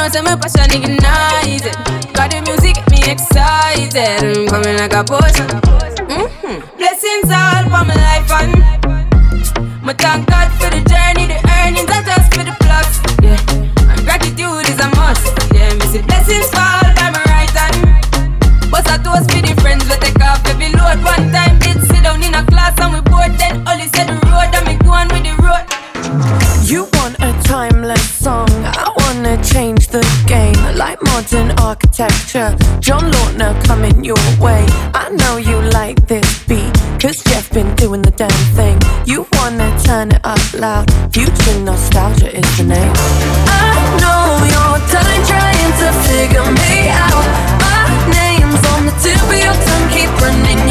know 0.01 0.09
say 0.09 0.21
my 0.21 0.35
passion 0.35 0.71
ignited. 0.73 1.77
Got 2.13 2.31
the 2.31 2.41
music 2.47 2.73
get 2.75 2.89
me 2.89 2.99
excited. 3.05 4.17
I'm 4.25 4.47
coming 4.47 4.77
like 4.77 4.93
a 4.93 5.03
potion. 5.03 5.45
Mm-hmm. 6.09 6.57
Blessings 6.77 7.29
all 7.29 7.63
for 7.69 7.83
my 7.85 7.93
life 7.93 8.31
and 8.41 8.57
my 9.85 9.93
thank 9.93 10.25
God 10.27 10.49
for 10.57 10.69
the 10.73 10.81
journey, 10.89 11.29
the 11.29 11.37
earnings, 11.61 11.85
not 11.85 12.05
just 12.05 12.33
for 12.33 12.41
the 12.41 12.55
plugs. 12.65 12.97
Yeah, 13.21 13.37
and 13.93 14.01
gratitude 14.01 14.65
is 14.69 14.79
a 14.81 14.89
must. 14.97 15.25
Yeah, 15.53 15.69
see 15.93 16.01
blessings 16.01 16.49
fall 16.49 16.81
by 16.97 17.13
my 17.13 17.21
right 17.29 17.53
hand. 17.53 17.77
But 18.71 18.89
I 18.89 18.97
toast 19.05 19.29
for 19.29 19.41
the 19.41 19.53
friends 19.61 19.85
we 19.85 19.95
take 20.01 20.21
off 20.21 20.41
every 20.49 20.73
load. 20.73 20.97
One 21.05 21.29
time 21.29 21.59
did 21.59 21.77
sit 21.85 22.01
down 22.01 22.23
in 22.23 22.33
a 22.33 22.43
class 22.49 22.73
and 22.81 22.93
we 22.93 23.01
bored. 23.05 23.37
Then 23.37 23.61
only 23.69 23.85
said 23.93 24.09
the 24.09 24.17
road 24.25 24.49
and 24.49 24.65
me 24.65 24.75
go 24.81 24.97
on 24.97 25.07
with 25.13 25.25
the 25.29 25.35
road. 25.45 25.65
You 26.65 26.89
want 26.97 27.21
a 27.21 27.29
timeless 27.45 28.01
song? 28.09 28.49
I 28.65 29.00
change 29.43 29.87
the 29.87 30.01
game 30.27 30.55
like 30.75 31.01
modern 31.03 31.51
architecture. 31.59 32.55
John 32.79 33.11
Lautner 33.11 33.53
coming 33.65 34.03
your 34.03 34.23
way. 34.39 34.65
I 34.93 35.09
know 35.09 35.37
you 35.37 35.61
like 35.71 36.07
this 36.07 36.43
beat, 36.45 36.73
cause 37.01 37.23
Jeff 37.23 37.51
been 37.51 37.75
doing 37.75 38.01
the 38.01 38.11
damn 38.11 38.29
thing. 38.55 38.77
You 39.05 39.27
wanna 39.33 39.69
turn 39.83 40.11
it 40.11 40.21
up 40.23 40.41
loud. 40.53 40.85
Future 41.13 41.59
nostalgia 41.59 42.29
is 42.35 42.57
the 42.57 42.63
name. 42.63 42.93
I 43.47 43.75
know 44.01 44.23
you're 44.51 44.81
done 44.93 45.21
trying 45.31 45.73
to 45.81 45.89
figure 46.07 46.49
me 46.61 46.89
out. 46.89 47.25
My 47.65 47.87
name's 48.17 48.63
on 48.73 48.85
the 48.85 48.95
tip 49.03 49.21
of 49.21 49.39
your 49.45 49.57
tongue, 49.65 49.89
keep 49.89 50.11
running 50.21 50.70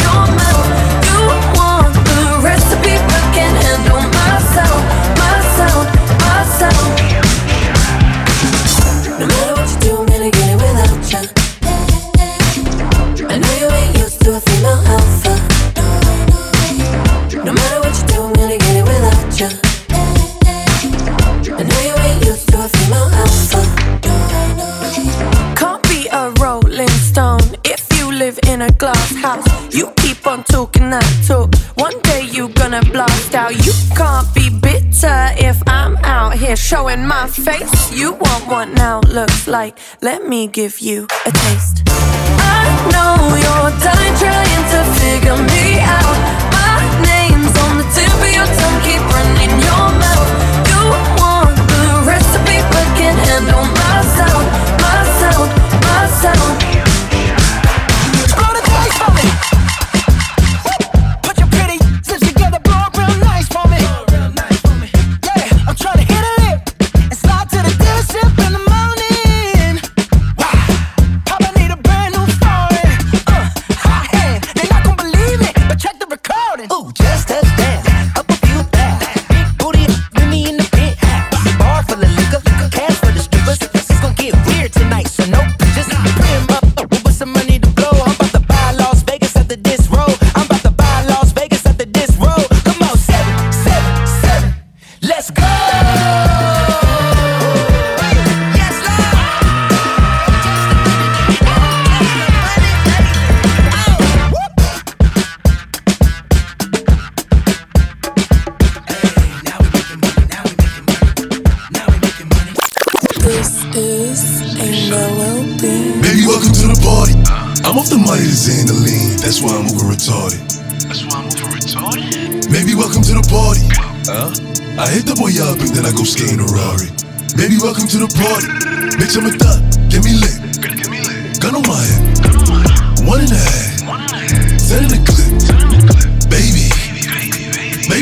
that 30.90 31.06
talk. 31.26 31.54
One 31.74 31.98
day 32.02 32.22
you 32.22 32.48
gonna 32.48 32.82
blast 32.92 33.34
out. 33.34 33.54
You 33.66 33.72
can't 33.96 34.26
be 34.34 34.50
bitter 34.50 35.20
if 35.38 35.62
I'm 35.66 35.96
out 36.04 36.34
here 36.34 36.56
showing 36.56 37.06
my 37.06 37.26
face. 37.28 37.92
You 37.92 38.12
want 38.12 38.46
what 38.46 38.68
now 38.68 39.00
looks 39.00 39.46
like. 39.46 39.78
Let 40.00 40.26
me 40.26 40.46
give 40.48 40.80
you 40.80 41.06
a 41.26 41.30
taste. 41.30 41.82
I 41.86 42.64
know 42.92 43.14
you're 43.44 43.72
done 43.86 44.10
trying 44.22 44.64
to 44.74 44.80
figure 45.00 45.40
me 45.52 45.80
out. 45.98 46.16
My 46.58 46.82
name's 47.08 47.54
on 47.64 47.72
the 47.78 47.86
tip 47.94 48.12
of 48.26 48.32
your 48.36 48.48
tongue, 48.58 48.80
keep 48.86 49.02
running 49.14 49.54
your 49.68 49.86
mouth. 50.04 50.30
You 50.70 50.82
want 51.20 51.56
the 51.72 51.84
recipe, 52.06 52.58
but 52.72 52.86
can't 52.98 53.18
handle 53.28 53.79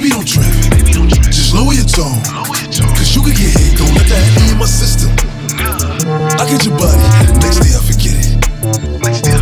baby, 0.08 0.16
don't 0.16 0.26
trip. 0.26 0.46
Just 1.30 1.54
lower 1.54 1.72
your 1.72 1.84
tone. 1.84 2.20
Cause 2.96 3.14
you 3.14 3.22
could 3.22 3.36
get 3.36 3.52
hit, 3.52 3.78
don't 3.78 3.92
let 3.94 4.06
that 4.08 4.24
be 4.36 4.52
in 4.52 4.58
my 4.58 4.66
system. 4.66 5.12
I 6.38 6.44
get 6.48 6.64
your 6.64 6.76
body, 6.76 7.02
next 7.40 7.60
day 7.60 7.72
I 7.76 7.80
forget 7.82 8.16
it. 8.16 8.36
next 9.02 9.22
day 9.22 9.36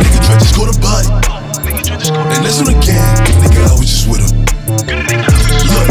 Nigga 0.00 0.20
try 0.24 0.38
just 0.38 0.56
go 0.56 0.66
to 0.66 0.76
body. 0.80 1.08
And 2.34 2.44
that's 2.44 2.58
on 2.60 2.66
the 2.66 2.76
gang, 2.82 3.16
nigga, 3.40 3.64
I 3.64 3.74
was 3.78 3.88
just 3.88 4.08
with 4.08 4.20
him. 4.20 4.44
Look, 5.72 5.88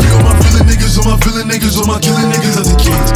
big 0.00 0.12
on 0.14 0.24
my 0.24 0.34
villain 0.42 0.66
niggas, 0.66 0.98
on 0.98 1.06
my 1.06 1.16
villain 1.22 1.48
niggas, 1.48 1.80
on 1.80 1.86
my 1.86 1.98
killing 2.00 2.30
niggas 2.32 2.58
as 2.60 2.72
a 2.72 2.76
kid. 2.76 3.13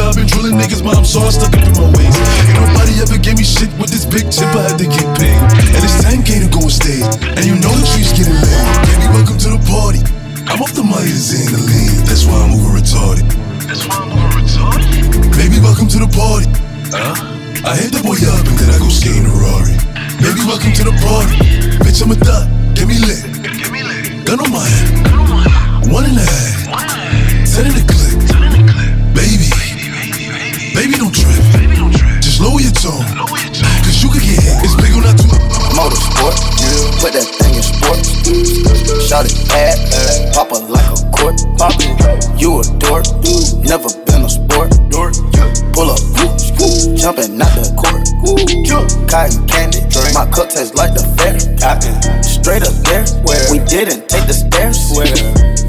Since 0.00 0.08
a 0.08 0.08
younger 0.08 0.08
nigga, 0.08 0.08
I've 0.08 0.16
been 0.16 0.26
drilling 0.26 0.56
niggas, 0.56 0.82
mom, 0.82 1.04
so 1.04 1.20
I 1.20 1.30
stuck 1.30 1.52
up 1.52 1.60
in 1.60 1.72
my 1.76 1.88
ways. 1.92 2.16
Ain't 2.48 2.56
nobody 2.56 2.94
ever 3.04 3.18
gave 3.20 3.36
me 3.36 3.44
shit 3.44 3.68
with 3.76 3.90
this 3.92 4.08
big 4.08 4.32
chip, 4.32 4.48
I 4.56 4.72
had 4.72 4.78
to 4.80 4.88
get 4.88 5.04
paid. 5.20 5.36
And 5.76 5.82
it's 5.84 6.00
10k 6.00 6.40
to 6.40 6.48
go 6.48 6.64
on 6.64 6.72
stage, 6.72 7.04
and 7.36 7.44
you 7.44 7.60
know 7.60 7.72
the 7.76 7.84
streets 7.84 8.16
getting 8.16 8.32
laid. 8.32 8.64
Baby, 8.88 9.06
welcome 9.12 9.36
to 9.36 9.50
the 9.52 9.60
party. 9.68 10.00
I'm 10.48 10.64
off 10.64 10.72
the 10.72 10.82
money 10.82 11.12
the 11.12 11.20
Xandaline, 11.20 12.08
that's 12.08 12.24
why 12.24 12.40
I'm 12.40 12.56
over 12.56 12.80
retarded. 12.80 13.28
That's 13.68 13.84
why 13.86 14.00
I'm 14.00 14.10
over 14.10 14.40
retarded? 14.40 14.88
Baby, 15.36 15.60
welcome 15.60 15.88
to 15.92 15.98
the 16.00 16.10
party. 16.10 16.48
Huh? 16.90 17.68
I 17.68 17.76
hit 17.76 17.92
the 17.92 18.00
boy 18.00 18.16
up 18.24 18.40
and 18.40 18.56
then 18.56 18.72
I 18.72 18.78
go 18.80 18.88
skating 18.88 19.28
a 19.28 19.34
Rari. 19.36 19.76
Baby, 20.16 20.42
welcome 20.48 20.72
to 20.80 20.84
the 20.88 20.96
party. 21.04 21.36
Bitch, 21.84 22.00
I'm 22.00 22.10
a 22.10 22.16
thot, 22.16 22.48
get 22.72 22.88
me 22.88 22.96
lit. 23.04 23.20
get 23.44 23.68
me 23.68 23.84
lit. 23.84 24.24
Gun 24.24 24.40
on 24.40 24.48
my 24.48 24.64
head. 24.64 25.92
One 25.92 26.08
and 26.08 26.16
a 26.16 26.24
half. 26.24 26.56
Ten 27.52 27.68
in 27.68 27.74
the 27.76 27.84
clip. 27.84 28.16
Baby, 29.14 29.52
baby, 30.80 30.96
don't 30.96 31.12
trip. 31.12 31.28
Baby, 31.52 31.76
don't 31.76 31.92
trip. 31.92 32.08
Just 32.24 32.40
lower 32.40 32.56
your 32.56 32.72
tone. 32.72 33.04
Cause 33.84 34.00
you 34.00 34.08
could 34.08 34.24
get 34.24 34.40
hit. 34.40 34.64
It's 34.64 34.72
big 34.80 34.96
on 34.96 35.04
not 35.04 35.16
too 35.20 35.28
Motorsport, 35.76 36.34
put 36.98 37.12
that 37.12 37.28
thing 37.36 37.54
in 37.54 37.62
sports. 37.62 38.08
Shout 39.06 39.28
it 39.28 39.36
bad, 39.48 39.76
pop 40.32 40.48
it 40.50 40.64
like 40.72 40.88
a 40.88 40.96
court. 41.12 41.36
Pop 41.60 41.76
it, 41.76 41.92
you 42.40 42.60
a 42.60 42.64
dork, 42.80 43.04
never 43.60 43.92
been 44.08 44.24
a 44.24 44.30
sport. 44.30 44.72
Pull 45.76 45.92
up, 45.92 46.00
jumping 46.96 47.36
out 47.40 47.52
the 47.60 47.68
court. 47.76 48.00
Cotton 49.08 49.46
candy, 49.46 49.84
my 50.16 50.24
cup 50.32 50.48
tastes 50.48 50.74
like 50.74 50.96
the 50.96 51.04
fair. 51.20 51.36
Straight 52.24 52.64
up 52.64 52.74
there, 52.88 53.04
Where? 53.22 53.52
we 53.52 53.60
didn't 53.68 54.08
take 54.08 54.26
the 54.26 54.34
stairs. 54.34 54.90
Where? 54.96 55.06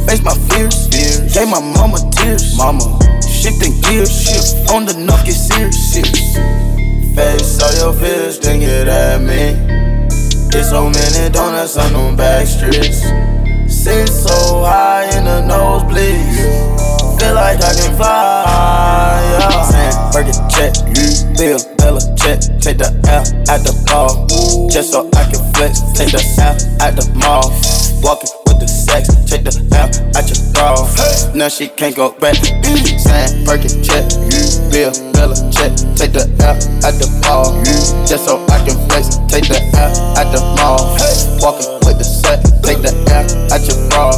Face 0.08 0.24
my 0.24 0.34
fears, 0.50 0.88
gave 1.36 1.48
my 1.48 1.60
mama 1.60 2.00
tears. 2.16 2.58
Mama, 2.58 2.98
shifting 3.42 3.74
gears, 3.82 4.54
on 4.70 4.86
the 4.86 4.94
nuff 4.94 5.26
get 5.26 5.34
serious. 5.34 6.38
Face 7.16 7.60
all 7.60 7.74
your 7.74 7.94
fears, 7.94 8.40
then 8.40 8.60
get 8.60 8.88
at 8.88 9.20
me. 9.20 9.58
Get 10.52 10.64
so 10.66 10.90
many 10.90 11.34
donuts 11.34 11.76
on 11.76 11.92
them 11.94 12.16
back 12.16 12.46
streets. 12.46 13.02
Sit 13.66 14.08
so 14.08 14.64
high 14.64 15.06
in 15.18 15.26
the 15.26 15.42
nose 15.42 15.82
nosebleeds. 15.82 17.20
Feel 17.20 17.34
like 17.34 17.58
I 17.64 17.74
can 17.74 17.96
fly. 17.98 18.46
Yeah. 19.40 19.64
Saying, 19.72 19.98
Burger 20.14 20.38
check, 20.54 20.74
you, 20.94 21.10
Bill, 21.34 21.60
Bella 21.78 22.02
check. 22.16 22.40
Take 22.62 22.78
the 22.78 22.94
L 23.10 23.26
at 23.50 23.64
the 23.66 23.74
ball. 23.88 24.28
Just 24.70 24.92
so 24.92 25.10
I 25.16 25.24
can 25.32 25.42
flex. 25.54 25.82
Take 25.98 26.12
the 26.12 26.22
L 26.38 26.56
at 26.86 26.96
the 26.96 27.10
mall. 27.16 27.50
Walking 28.04 28.41
sex. 28.92 29.08
Check 29.30 29.44
the 29.44 29.54
L 29.72 29.88
at 30.18 30.28
your 30.28 30.40
bra. 30.52 30.76
Now 31.34 31.48
she 31.48 31.68
can't 31.68 31.96
go 31.96 32.12
back. 32.12 32.36
Sign 32.36 33.46
Perkin 33.46 33.84
check. 33.84 34.04
Bill 34.72 34.92
Bella 35.16 35.36
check. 35.52 35.72
Take 35.96 36.14
the 36.14 36.28
L 36.44 36.56
out 36.84 36.96
the 37.00 37.08
ball. 37.24 37.48
Just 38.06 38.26
so 38.26 38.44
I 38.52 38.60
can 38.66 38.76
flex. 38.90 39.18
Take 39.32 39.48
the 39.48 39.60
L 39.80 39.92
out 40.20 40.28
the 40.34 40.42
mall. 40.58 40.84
Walking 41.40 41.72
with 41.88 41.98
the 41.98 42.04
set. 42.04 42.44
Take 42.64 42.82
the 42.84 42.92
L 43.12 43.54
out 43.54 43.62
your 43.68 43.80
bra. 43.90 44.12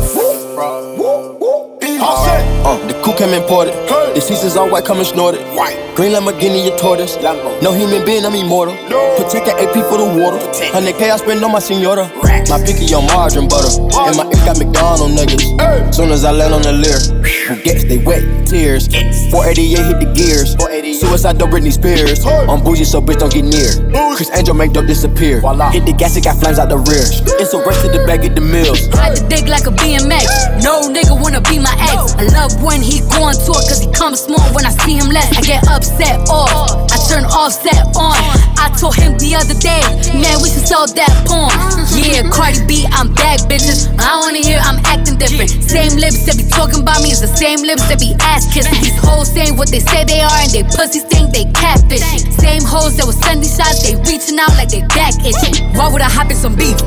Uh, 2.65 2.80
the 2.88 2.93
coupe 3.04 3.17
came 3.17 3.34
imported. 3.34 3.73
The 4.15 4.21
seasons 4.21 4.56
all 4.56 4.69
white, 4.69 4.86
coming 4.86 5.04
snorted. 5.04 5.41
White. 5.56 5.76
Green 5.95 6.12
Lamborghini, 6.13 6.65
a 6.71 6.78
tortoise. 6.78 7.17
No 7.62 7.73
human 7.73 8.06
being, 8.06 8.26
I'm 8.26 8.36
immortal. 8.36 8.76
Protect 9.17 9.47
an 9.47 9.60
AP 9.60 9.76
for 9.91 9.97
the 9.99 10.08
water. 10.17 10.39
100K 10.71 11.12
I 11.12 11.17
spend 11.17 11.43
on 11.43 11.52
my 11.52 11.60
senora. 11.60 12.10
My 12.49 12.58
picky 12.63 12.93
on 12.93 13.06
margarine 13.08 13.47
butter. 13.47 13.69
And 14.08 14.15
my 14.17 14.26
ink 14.26 14.41
got 14.45 14.58
McDonald 14.60 15.12
niggas. 15.12 15.93
Soon 15.93 16.12
as 16.12 16.23
I 16.23 16.32
land 16.32 16.54
on 16.54 16.62
the 16.62 16.71
leer, 16.71 16.99
who 17.47 17.62
gets 17.63 17.84
they 17.84 17.97
wet 17.97 18.23
tears. 18.47 18.88
488 18.88 19.86
hit 19.86 19.99
the 19.99 20.10
gears. 20.13 20.56
Suicide 20.99 21.38
don't 21.38 21.52
Britney 21.52 21.71
Spears. 21.71 22.26
I'm 22.26 22.63
bougie, 22.63 22.86
so 22.86 23.02
bitch 23.02 23.19
don't 23.19 23.34
get 23.34 23.45
near. 23.45 23.69
Criss 24.15 24.32
Angel 24.34 24.56
make 24.56 24.73
dope 24.73 24.88
disappear. 24.88 25.41
Hit 25.71 25.86
the 25.86 25.93
gas, 25.97 26.15
it 26.15 26.23
got 26.23 26.39
flames 26.39 26.60
out 26.60 26.69
the 26.69 26.78
rear. 26.78 27.06
It's 27.41 27.54
a 27.54 27.60
race 27.60 27.82
to 27.82 27.89
the 27.89 28.06
back 28.08 28.23
of 28.26 28.36
the 28.36 28.41
mills. 28.41 28.88
Ride 28.93 29.17
the 29.17 29.28
dick 29.28 29.47
like 29.47 29.65
a 29.67 29.73
BMX. 29.73 30.63
No 30.63 30.82
nigga 30.89 31.13
wanna 31.19 31.41
be 31.41 31.60
my 31.60 31.73
ex. 31.78 32.13
I 32.17 32.26
love 32.34 32.53
when 32.62 32.82
he 32.82 33.02
going 33.16 33.38
to 33.38 33.52
it, 33.58 33.63
cause 33.66 33.80
he 33.80 33.89
comes 33.92 34.22
small 34.22 34.44
when 34.54 34.66
I 34.66 34.74
see 34.84 34.96
him 35.00 35.10
less. 35.10 35.32
I 35.38 35.42
get 35.42 35.66
upset 35.68 36.28
off. 36.30 36.92
I 36.92 36.98
turn 37.10 37.26
offset 37.26 37.82
on. 37.96 38.18
I 38.60 38.72
told 38.80 38.96
him 38.96 39.18
the 39.18 39.36
other 39.36 39.56
day, 39.60 39.84
man, 40.16 40.39
we 40.42 40.50
should 40.50 40.68
sell 40.68 40.88
that 40.88 41.13
porn. 41.28 41.52
Yeah, 41.96 42.24
Cardi 42.32 42.63
B, 42.66 42.86
I'm 42.92 43.13
back, 43.13 43.44
bitches. 43.48 43.92
I 44.00 44.20
wanna 44.20 44.39
hear 44.39 44.60
I'm 44.63 44.80
acting 44.86 45.18
different. 45.18 45.52
Same 45.52 46.00
lips 46.00 46.26
that 46.26 46.38
be 46.38 46.48
talking 46.48 46.82
about 46.82 47.04
me 47.04 47.12
is 47.12 47.20
the 47.20 47.32
same 47.32 47.62
lips 47.63 47.84
that 47.92 48.00
be 48.00 48.16
ass 48.24 48.48
kissing. 48.54 48.80
These 48.82 48.98
hoes 49.04 49.32
saying 49.32 49.58
what 49.58 49.70
they 49.70 49.80
say 49.80 50.04
they 50.04 50.22
are, 50.22 50.39
and 50.39 50.52
they 50.52 50.63
pussies 50.63 51.04
think 51.12 51.32
they 51.34 51.46
catfishing. 51.52 52.32
Same 52.39 52.63
hoes 52.63 52.96
that 52.98 53.06
was 53.06 53.20
sending 53.20 53.50
shots, 53.50 53.84
they 53.84 53.96
reaching 54.08 54.39
out 54.39 54.56
like 54.56 54.70
they 54.70 54.82
back 54.96 55.13
itching. 55.24 55.60
Why 55.76 55.92
would 55.92 56.02
I 56.02 56.10
hop 56.10 56.32
in 56.32 56.38
some 56.38 56.56
beef? 56.56 56.80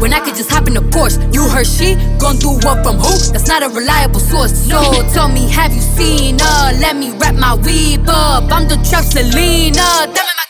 When 0.00 0.12
I 0.12 0.20
could 0.20 0.36
just 0.36 0.50
hop 0.50 0.68
in 0.68 0.76
a 0.76 0.84
Porsche. 0.92 1.16
You 1.32 1.48
heard 1.48 1.66
she 1.66 1.96
gon' 2.18 2.36
do 2.36 2.50
what 2.60 2.84
from 2.84 3.00
who? 3.00 3.12
That's 3.32 3.48
not 3.48 3.62
a 3.62 3.68
reliable 3.68 4.20
source. 4.20 4.52
So 4.68 4.78
tell 5.12 5.28
me, 5.28 5.48
have 5.50 5.72
you 5.72 5.80
seen 5.80 6.38
her? 6.38 6.72
Let 6.80 6.96
me 6.96 7.10
wrap 7.18 7.34
my 7.34 7.54
weave 7.54 8.08
up. 8.08 8.50
I'm 8.50 8.66
the 8.68 8.76
trap 8.88 9.04
Selena. 9.04 10.06
Damn 10.08 10.26
it, 10.32 10.36
my 10.38 10.46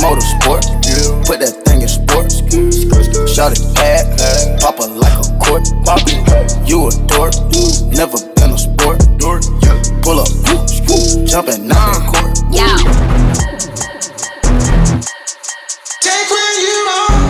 Motorsport, 0.00 0.62
put 1.26 1.40
that 1.40 1.62
thing 1.64 1.82
in 1.82 1.88
sports. 1.88 2.42
Shot 3.34 3.52
it 3.52 3.74
bad, 3.74 4.06
pop 4.60 4.78
it 4.78 4.90
like 4.90 5.18
a 5.18 5.22
court. 5.42 5.66
You 6.68 6.86
a 6.86 6.90
dork, 7.06 7.34
never 7.92 8.18
been 8.34 8.52
a 8.52 8.58
sport. 8.58 9.00
Pull 10.02 10.20
up, 10.20 10.28
jumping 11.26 11.70
out 11.72 11.92
the 11.94 12.00
court. 12.12 12.38
Yeah. 12.52 12.76
Take 16.00 16.30
what 16.30 16.62
you 16.62 16.78
want. 16.86 17.25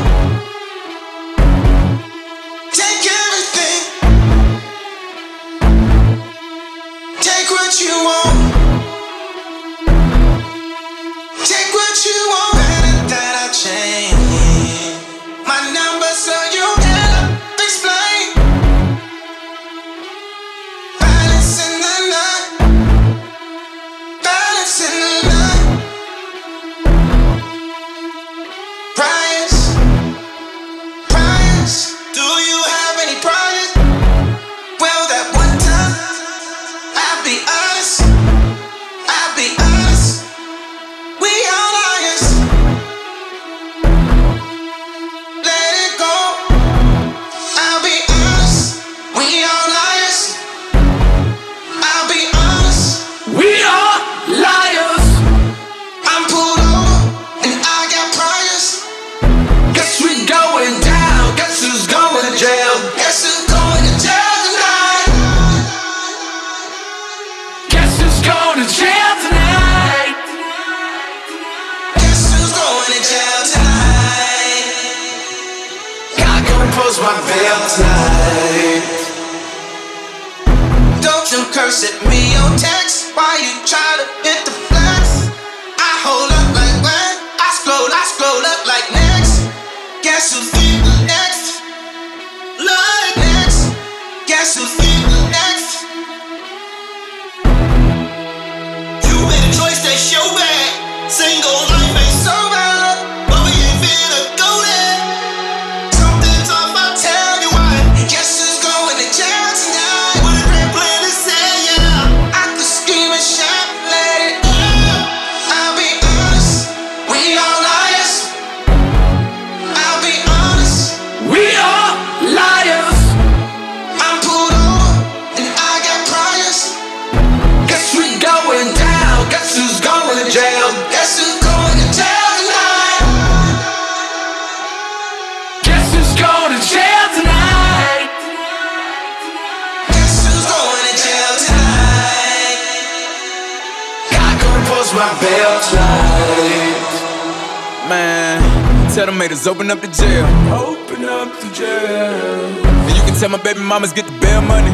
Mamas 153.77 153.93
get 153.93 154.07
the 154.07 154.19
bail 154.25 154.41
money. 154.41 154.73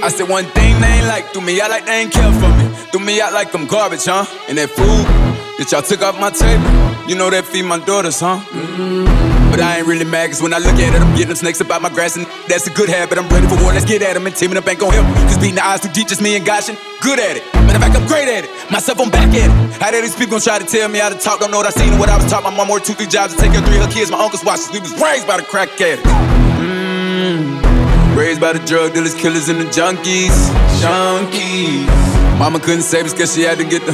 I 0.00 0.08
said 0.08 0.30
one 0.30 0.44
thing 0.56 0.80
they 0.80 0.86
ain't 0.96 1.06
like, 1.06 1.26
threw 1.32 1.42
me 1.42 1.60
out 1.60 1.68
like 1.68 1.84
they 1.84 2.00
ain't 2.00 2.12
care 2.12 2.32
for 2.32 2.48
me. 2.56 2.64
Threw 2.88 3.00
me 3.04 3.20
out 3.20 3.34
like 3.34 3.52
I'm 3.52 3.66
garbage, 3.66 4.06
huh? 4.06 4.24
And 4.48 4.56
that 4.56 4.70
food 4.70 5.04
that 5.60 5.68
y'all 5.68 5.82
took 5.82 6.00
off 6.00 6.16
my 6.18 6.30
table, 6.30 6.64
you 7.04 7.14
know 7.14 7.28
that 7.28 7.44
feed 7.44 7.68
my 7.68 7.76
daughters, 7.84 8.20
huh? 8.20 8.40
But 9.52 9.60
I 9.60 9.76
ain't 9.76 9.86
really 9.86 10.08
mad, 10.08 10.32
cause 10.32 10.40
when 10.40 10.54
I 10.54 10.58
look 10.58 10.80
at 10.80 10.96
it, 10.96 11.00
I'm 11.02 11.12
getting 11.12 11.28
them 11.28 11.36
snakes 11.36 11.60
about 11.60 11.82
my 11.82 11.92
grass, 11.92 12.16
and 12.16 12.24
that's 12.48 12.66
a 12.66 12.72
good 12.72 12.88
habit. 12.88 13.18
I'm 13.18 13.28
ready 13.28 13.46
for 13.46 13.60
war, 13.60 13.76
let's 13.76 13.84
get 13.84 14.00
at 14.00 14.14
them, 14.14 14.24
and 14.26 14.34
teaming 14.34 14.56
up 14.56 14.66
ain't 14.66 14.80
gon' 14.80 14.92
help. 14.92 15.04
Cause 15.28 15.36
beating 15.36 15.60
the 15.60 15.64
odds 15.68 15.84
too 15.84 15.92
deep, 15.92 16.08
just 16.08 16.22
me 16.24 16.36
and 16.36 16.46
Goshen, 16.46 16.80
good 17.04 17.20
at 17.20 17.36
it. 17.36 17.44
Matter 17.68 17.76
of 17.76 17.82
fact, 17.84 17.94
I'm 17.94 18.08
great 18.08 18.28
at 18.28 18.48
it. 18.48 18.50
Myself, 18.72 18.98
I'm 19.04 19.10
back 19.10 19.28
at 19.36 19.52
it. 19.52 19.82
How 19.82 19.92
dare 19.92 20.00
these 20.00 20.16
people 20.16 20.40
gon' 20.40 20.48
try 20.48 20.58
to 20.58 20.64
tell 20.64 20.88
me 20.88 20.98
how 20.98 21.12
to 21.12 21.18
talk? 21.20 21.40
Don't 21.40 21.52
know 21.52 21.60
what 21.60 21.68
I 21.68 21.76
seen 21.76 21.92
and 21.92 22.00
what 22.00 22.08
I 22.08 22.16
was 22.16 22.24
taught. 22.24 22.42
My 22.42 22.56
mom 22.56 22.72
worked 22.72 22.88
two, 22.88 22.96
three 22.96 23.06
jobs 23.06 23.36
to 23.36 23.40
take 23.40 23.52
care 23.52 23.60
of 23.60 23.68
three 23.68 23.76
of 23.76 23.84
her 23.84 23.92
kids. 23.92 24.08
My 24.10 24.16
uncle's 24.16 24.44
watches. 24.44 24.72
We 24.72 24.80
was 24.80 24.96
raised 24.96 25.28
by 25.28 25.36
the 25.36 25.44
crack 25.44 25.68
addict. 25.76 26.08
Raised 28.14 28.40
by 28.40 28.52
the 28.52 28.64
drug 28.64 28.94
dealers, 28.94 29.14
killers, 29.14 29.48
and 29.48 29.60
the 29.60 29.64
junkies. 29.64 30.36
Junkies. 30.80 32.38
Mama 32.38 32.60
couldn't 32.60 32.82
save 32.82 33.06
us 33.06 33.12
cause 33.12 33.34
she 33.34 33.42
had 33.42 33.58
to 33.58 33.64
get 33.64 33.84
the. 33.86 33.92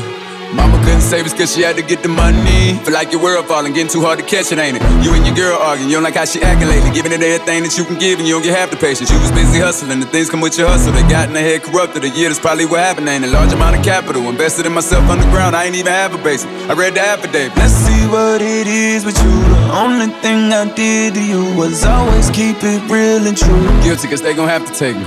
Mama 0.53 0.83
couldn't 0.85 1.01
Savings 1.01 1.33
cause 1.33 1.55
she 1.55 1.63
had 1.63 1.77
to 1.77 1.83
get 1.83 2.03
the 2.03 2.09
money. 2.09 2.75
Feel 2.83 2.93
like 2.93 3.13
your 3.13 3.23
world 3.23 3.47
falling, 3.47 3.73
getting 3.73 3.91
too 3.91 4.01
hard 4.01 4.19
to 4.19 4.25
catch 4.25 4.51
it, 4.51 4.59
ain't 4.59 4.77
it? 4.77 4.83
You 5.05 5.15
and 5.15 5.25
your 5.25 5.35
girl 5.37 5.57
arguing, 5.57 5.89
you 5.89 5.97
don't 5.97 6.03
like 6.03 6.17
how 6.17 6.25
she 6.25 6.43
acting 6.43 6.69
lately. 6.69 6.91
Giving 6.91 7.13
it 7.13 7.23
everything 7.23 7.63
that 7.63 7.79
you 7.79 7.85
can 7.85 7.99
give 7.99 8.19
and 8.19 8.27
you 8.27 8.35
don't 8.35 8.43
get 8.43 8.59
half 8.59 8.71
the 8.71 8.77
patience. 8.77 9.11
You 9.11 9.21
was 9.21 9.31
busy 9.31 9.61
hustling, 9.61 10.01
the 10.01 10.07
things 10.07 10.29
come 10.29 10.41
with 10.41 10.59
your 10.59 10.69
hustle. 10.69 10.93
They 10.93 11.03
got 11.03 11.29
in 11.29 11.35
their 11.35 11.45
head 11.45 11.63
corrupted. 11.63 12.03
A 12.03 12.11
year, 12.11 12.29
that's 12.29 12.41
probably 12.41 12.67
what 12.67 12.81
happened. 12.81 13.09
Ain't 13.09 13.25
a 13.25 13.29
large 13.29 13.53
amount 13.53 13.77
of 13.77 13.85
capital 13.85 14.29
invested 14.29 14.67
in 14.67 14.73
myself 14.73 15.09
underground. 15.09 15.55
I 15.55 15.65
ain't 15.65 15.77
even 15.77 15.93
have 15.93 16.15
a 16.15 16.19
basic. 16.19 16.51
I 16.69 16.75
read 16.75 16.95
the 16.95 17.01
affidavit. 17.01 17.57
Let's 17.57 17.73
see 17.73 18.07
what 18.09 18.43
it 18.43 18.67
is 18.67 19.05
with 19.05 19.17
you. 19.23 19.50
The 19.71 19.77
only 19.79 20.09
thing 20.19 20.53
I 20.53 20.65
did 20.75 21.15
to 21.15 21.23
you 21.25 21.55
was 21.55 21.85
always 21.85 22.29
keep 22.31 22.57
it 22.61 22.83
real 22.91 23.25
and 23.25 23.37
true. 23.39 23.63
Guilty 23.85 24.09
cause 24.09 24.21
they 24.21 24.35
gon' 24.35 24.49
have 24.49 24.67
to 24.67 24.75
take 24.75 24.97
me. 24.97 25.05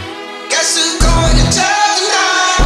Guess 0.47 0.79
who's 0.79 1.03
going 1.03 1.35
to 1.35 1.47
jail 1.51 1.91
tonight? 1.99 2.63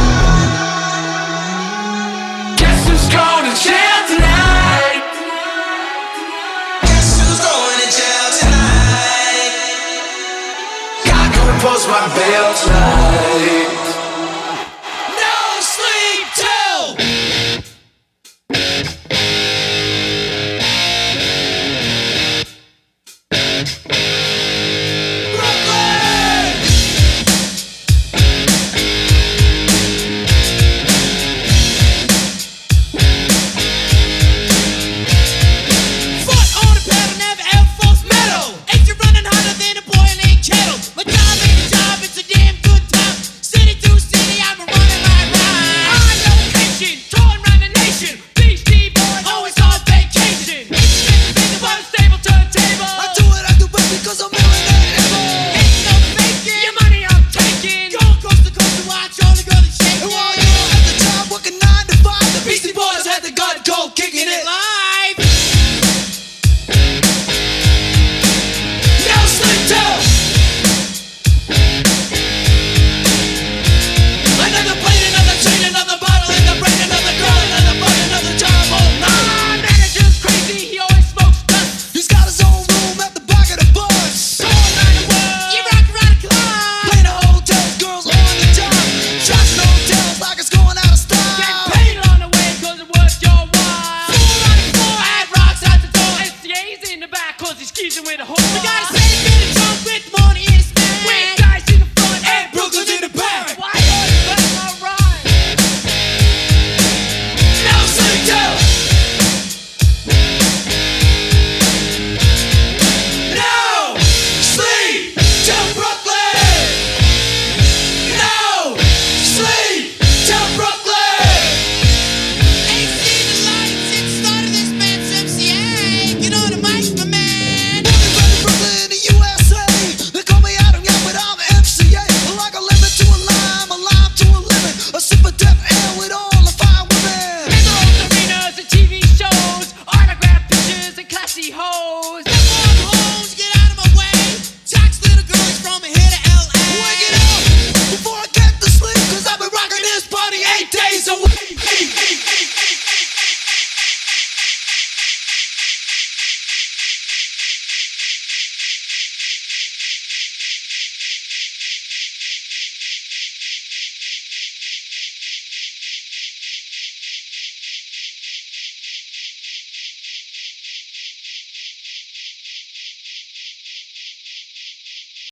Guess 2.54 2.86
who's 2.86 3.08
going 3.10 3.44
to 3.50 3.54
jail 3.66 3.98
tonight? 4.14 5.02
Guess 6.86 7.18
who's 7.18 7.40
going 7.42 7.78
to 7.82 7.88
jail 7.90 8.30
tonight? 8.46 9.58
God 11.02 11.34
come 11.34 11.50
and 11.50 11.58
post 11.66 11.90
my 11.90 12.06
bail 12.14 12.54
tonight. 12.62 13.57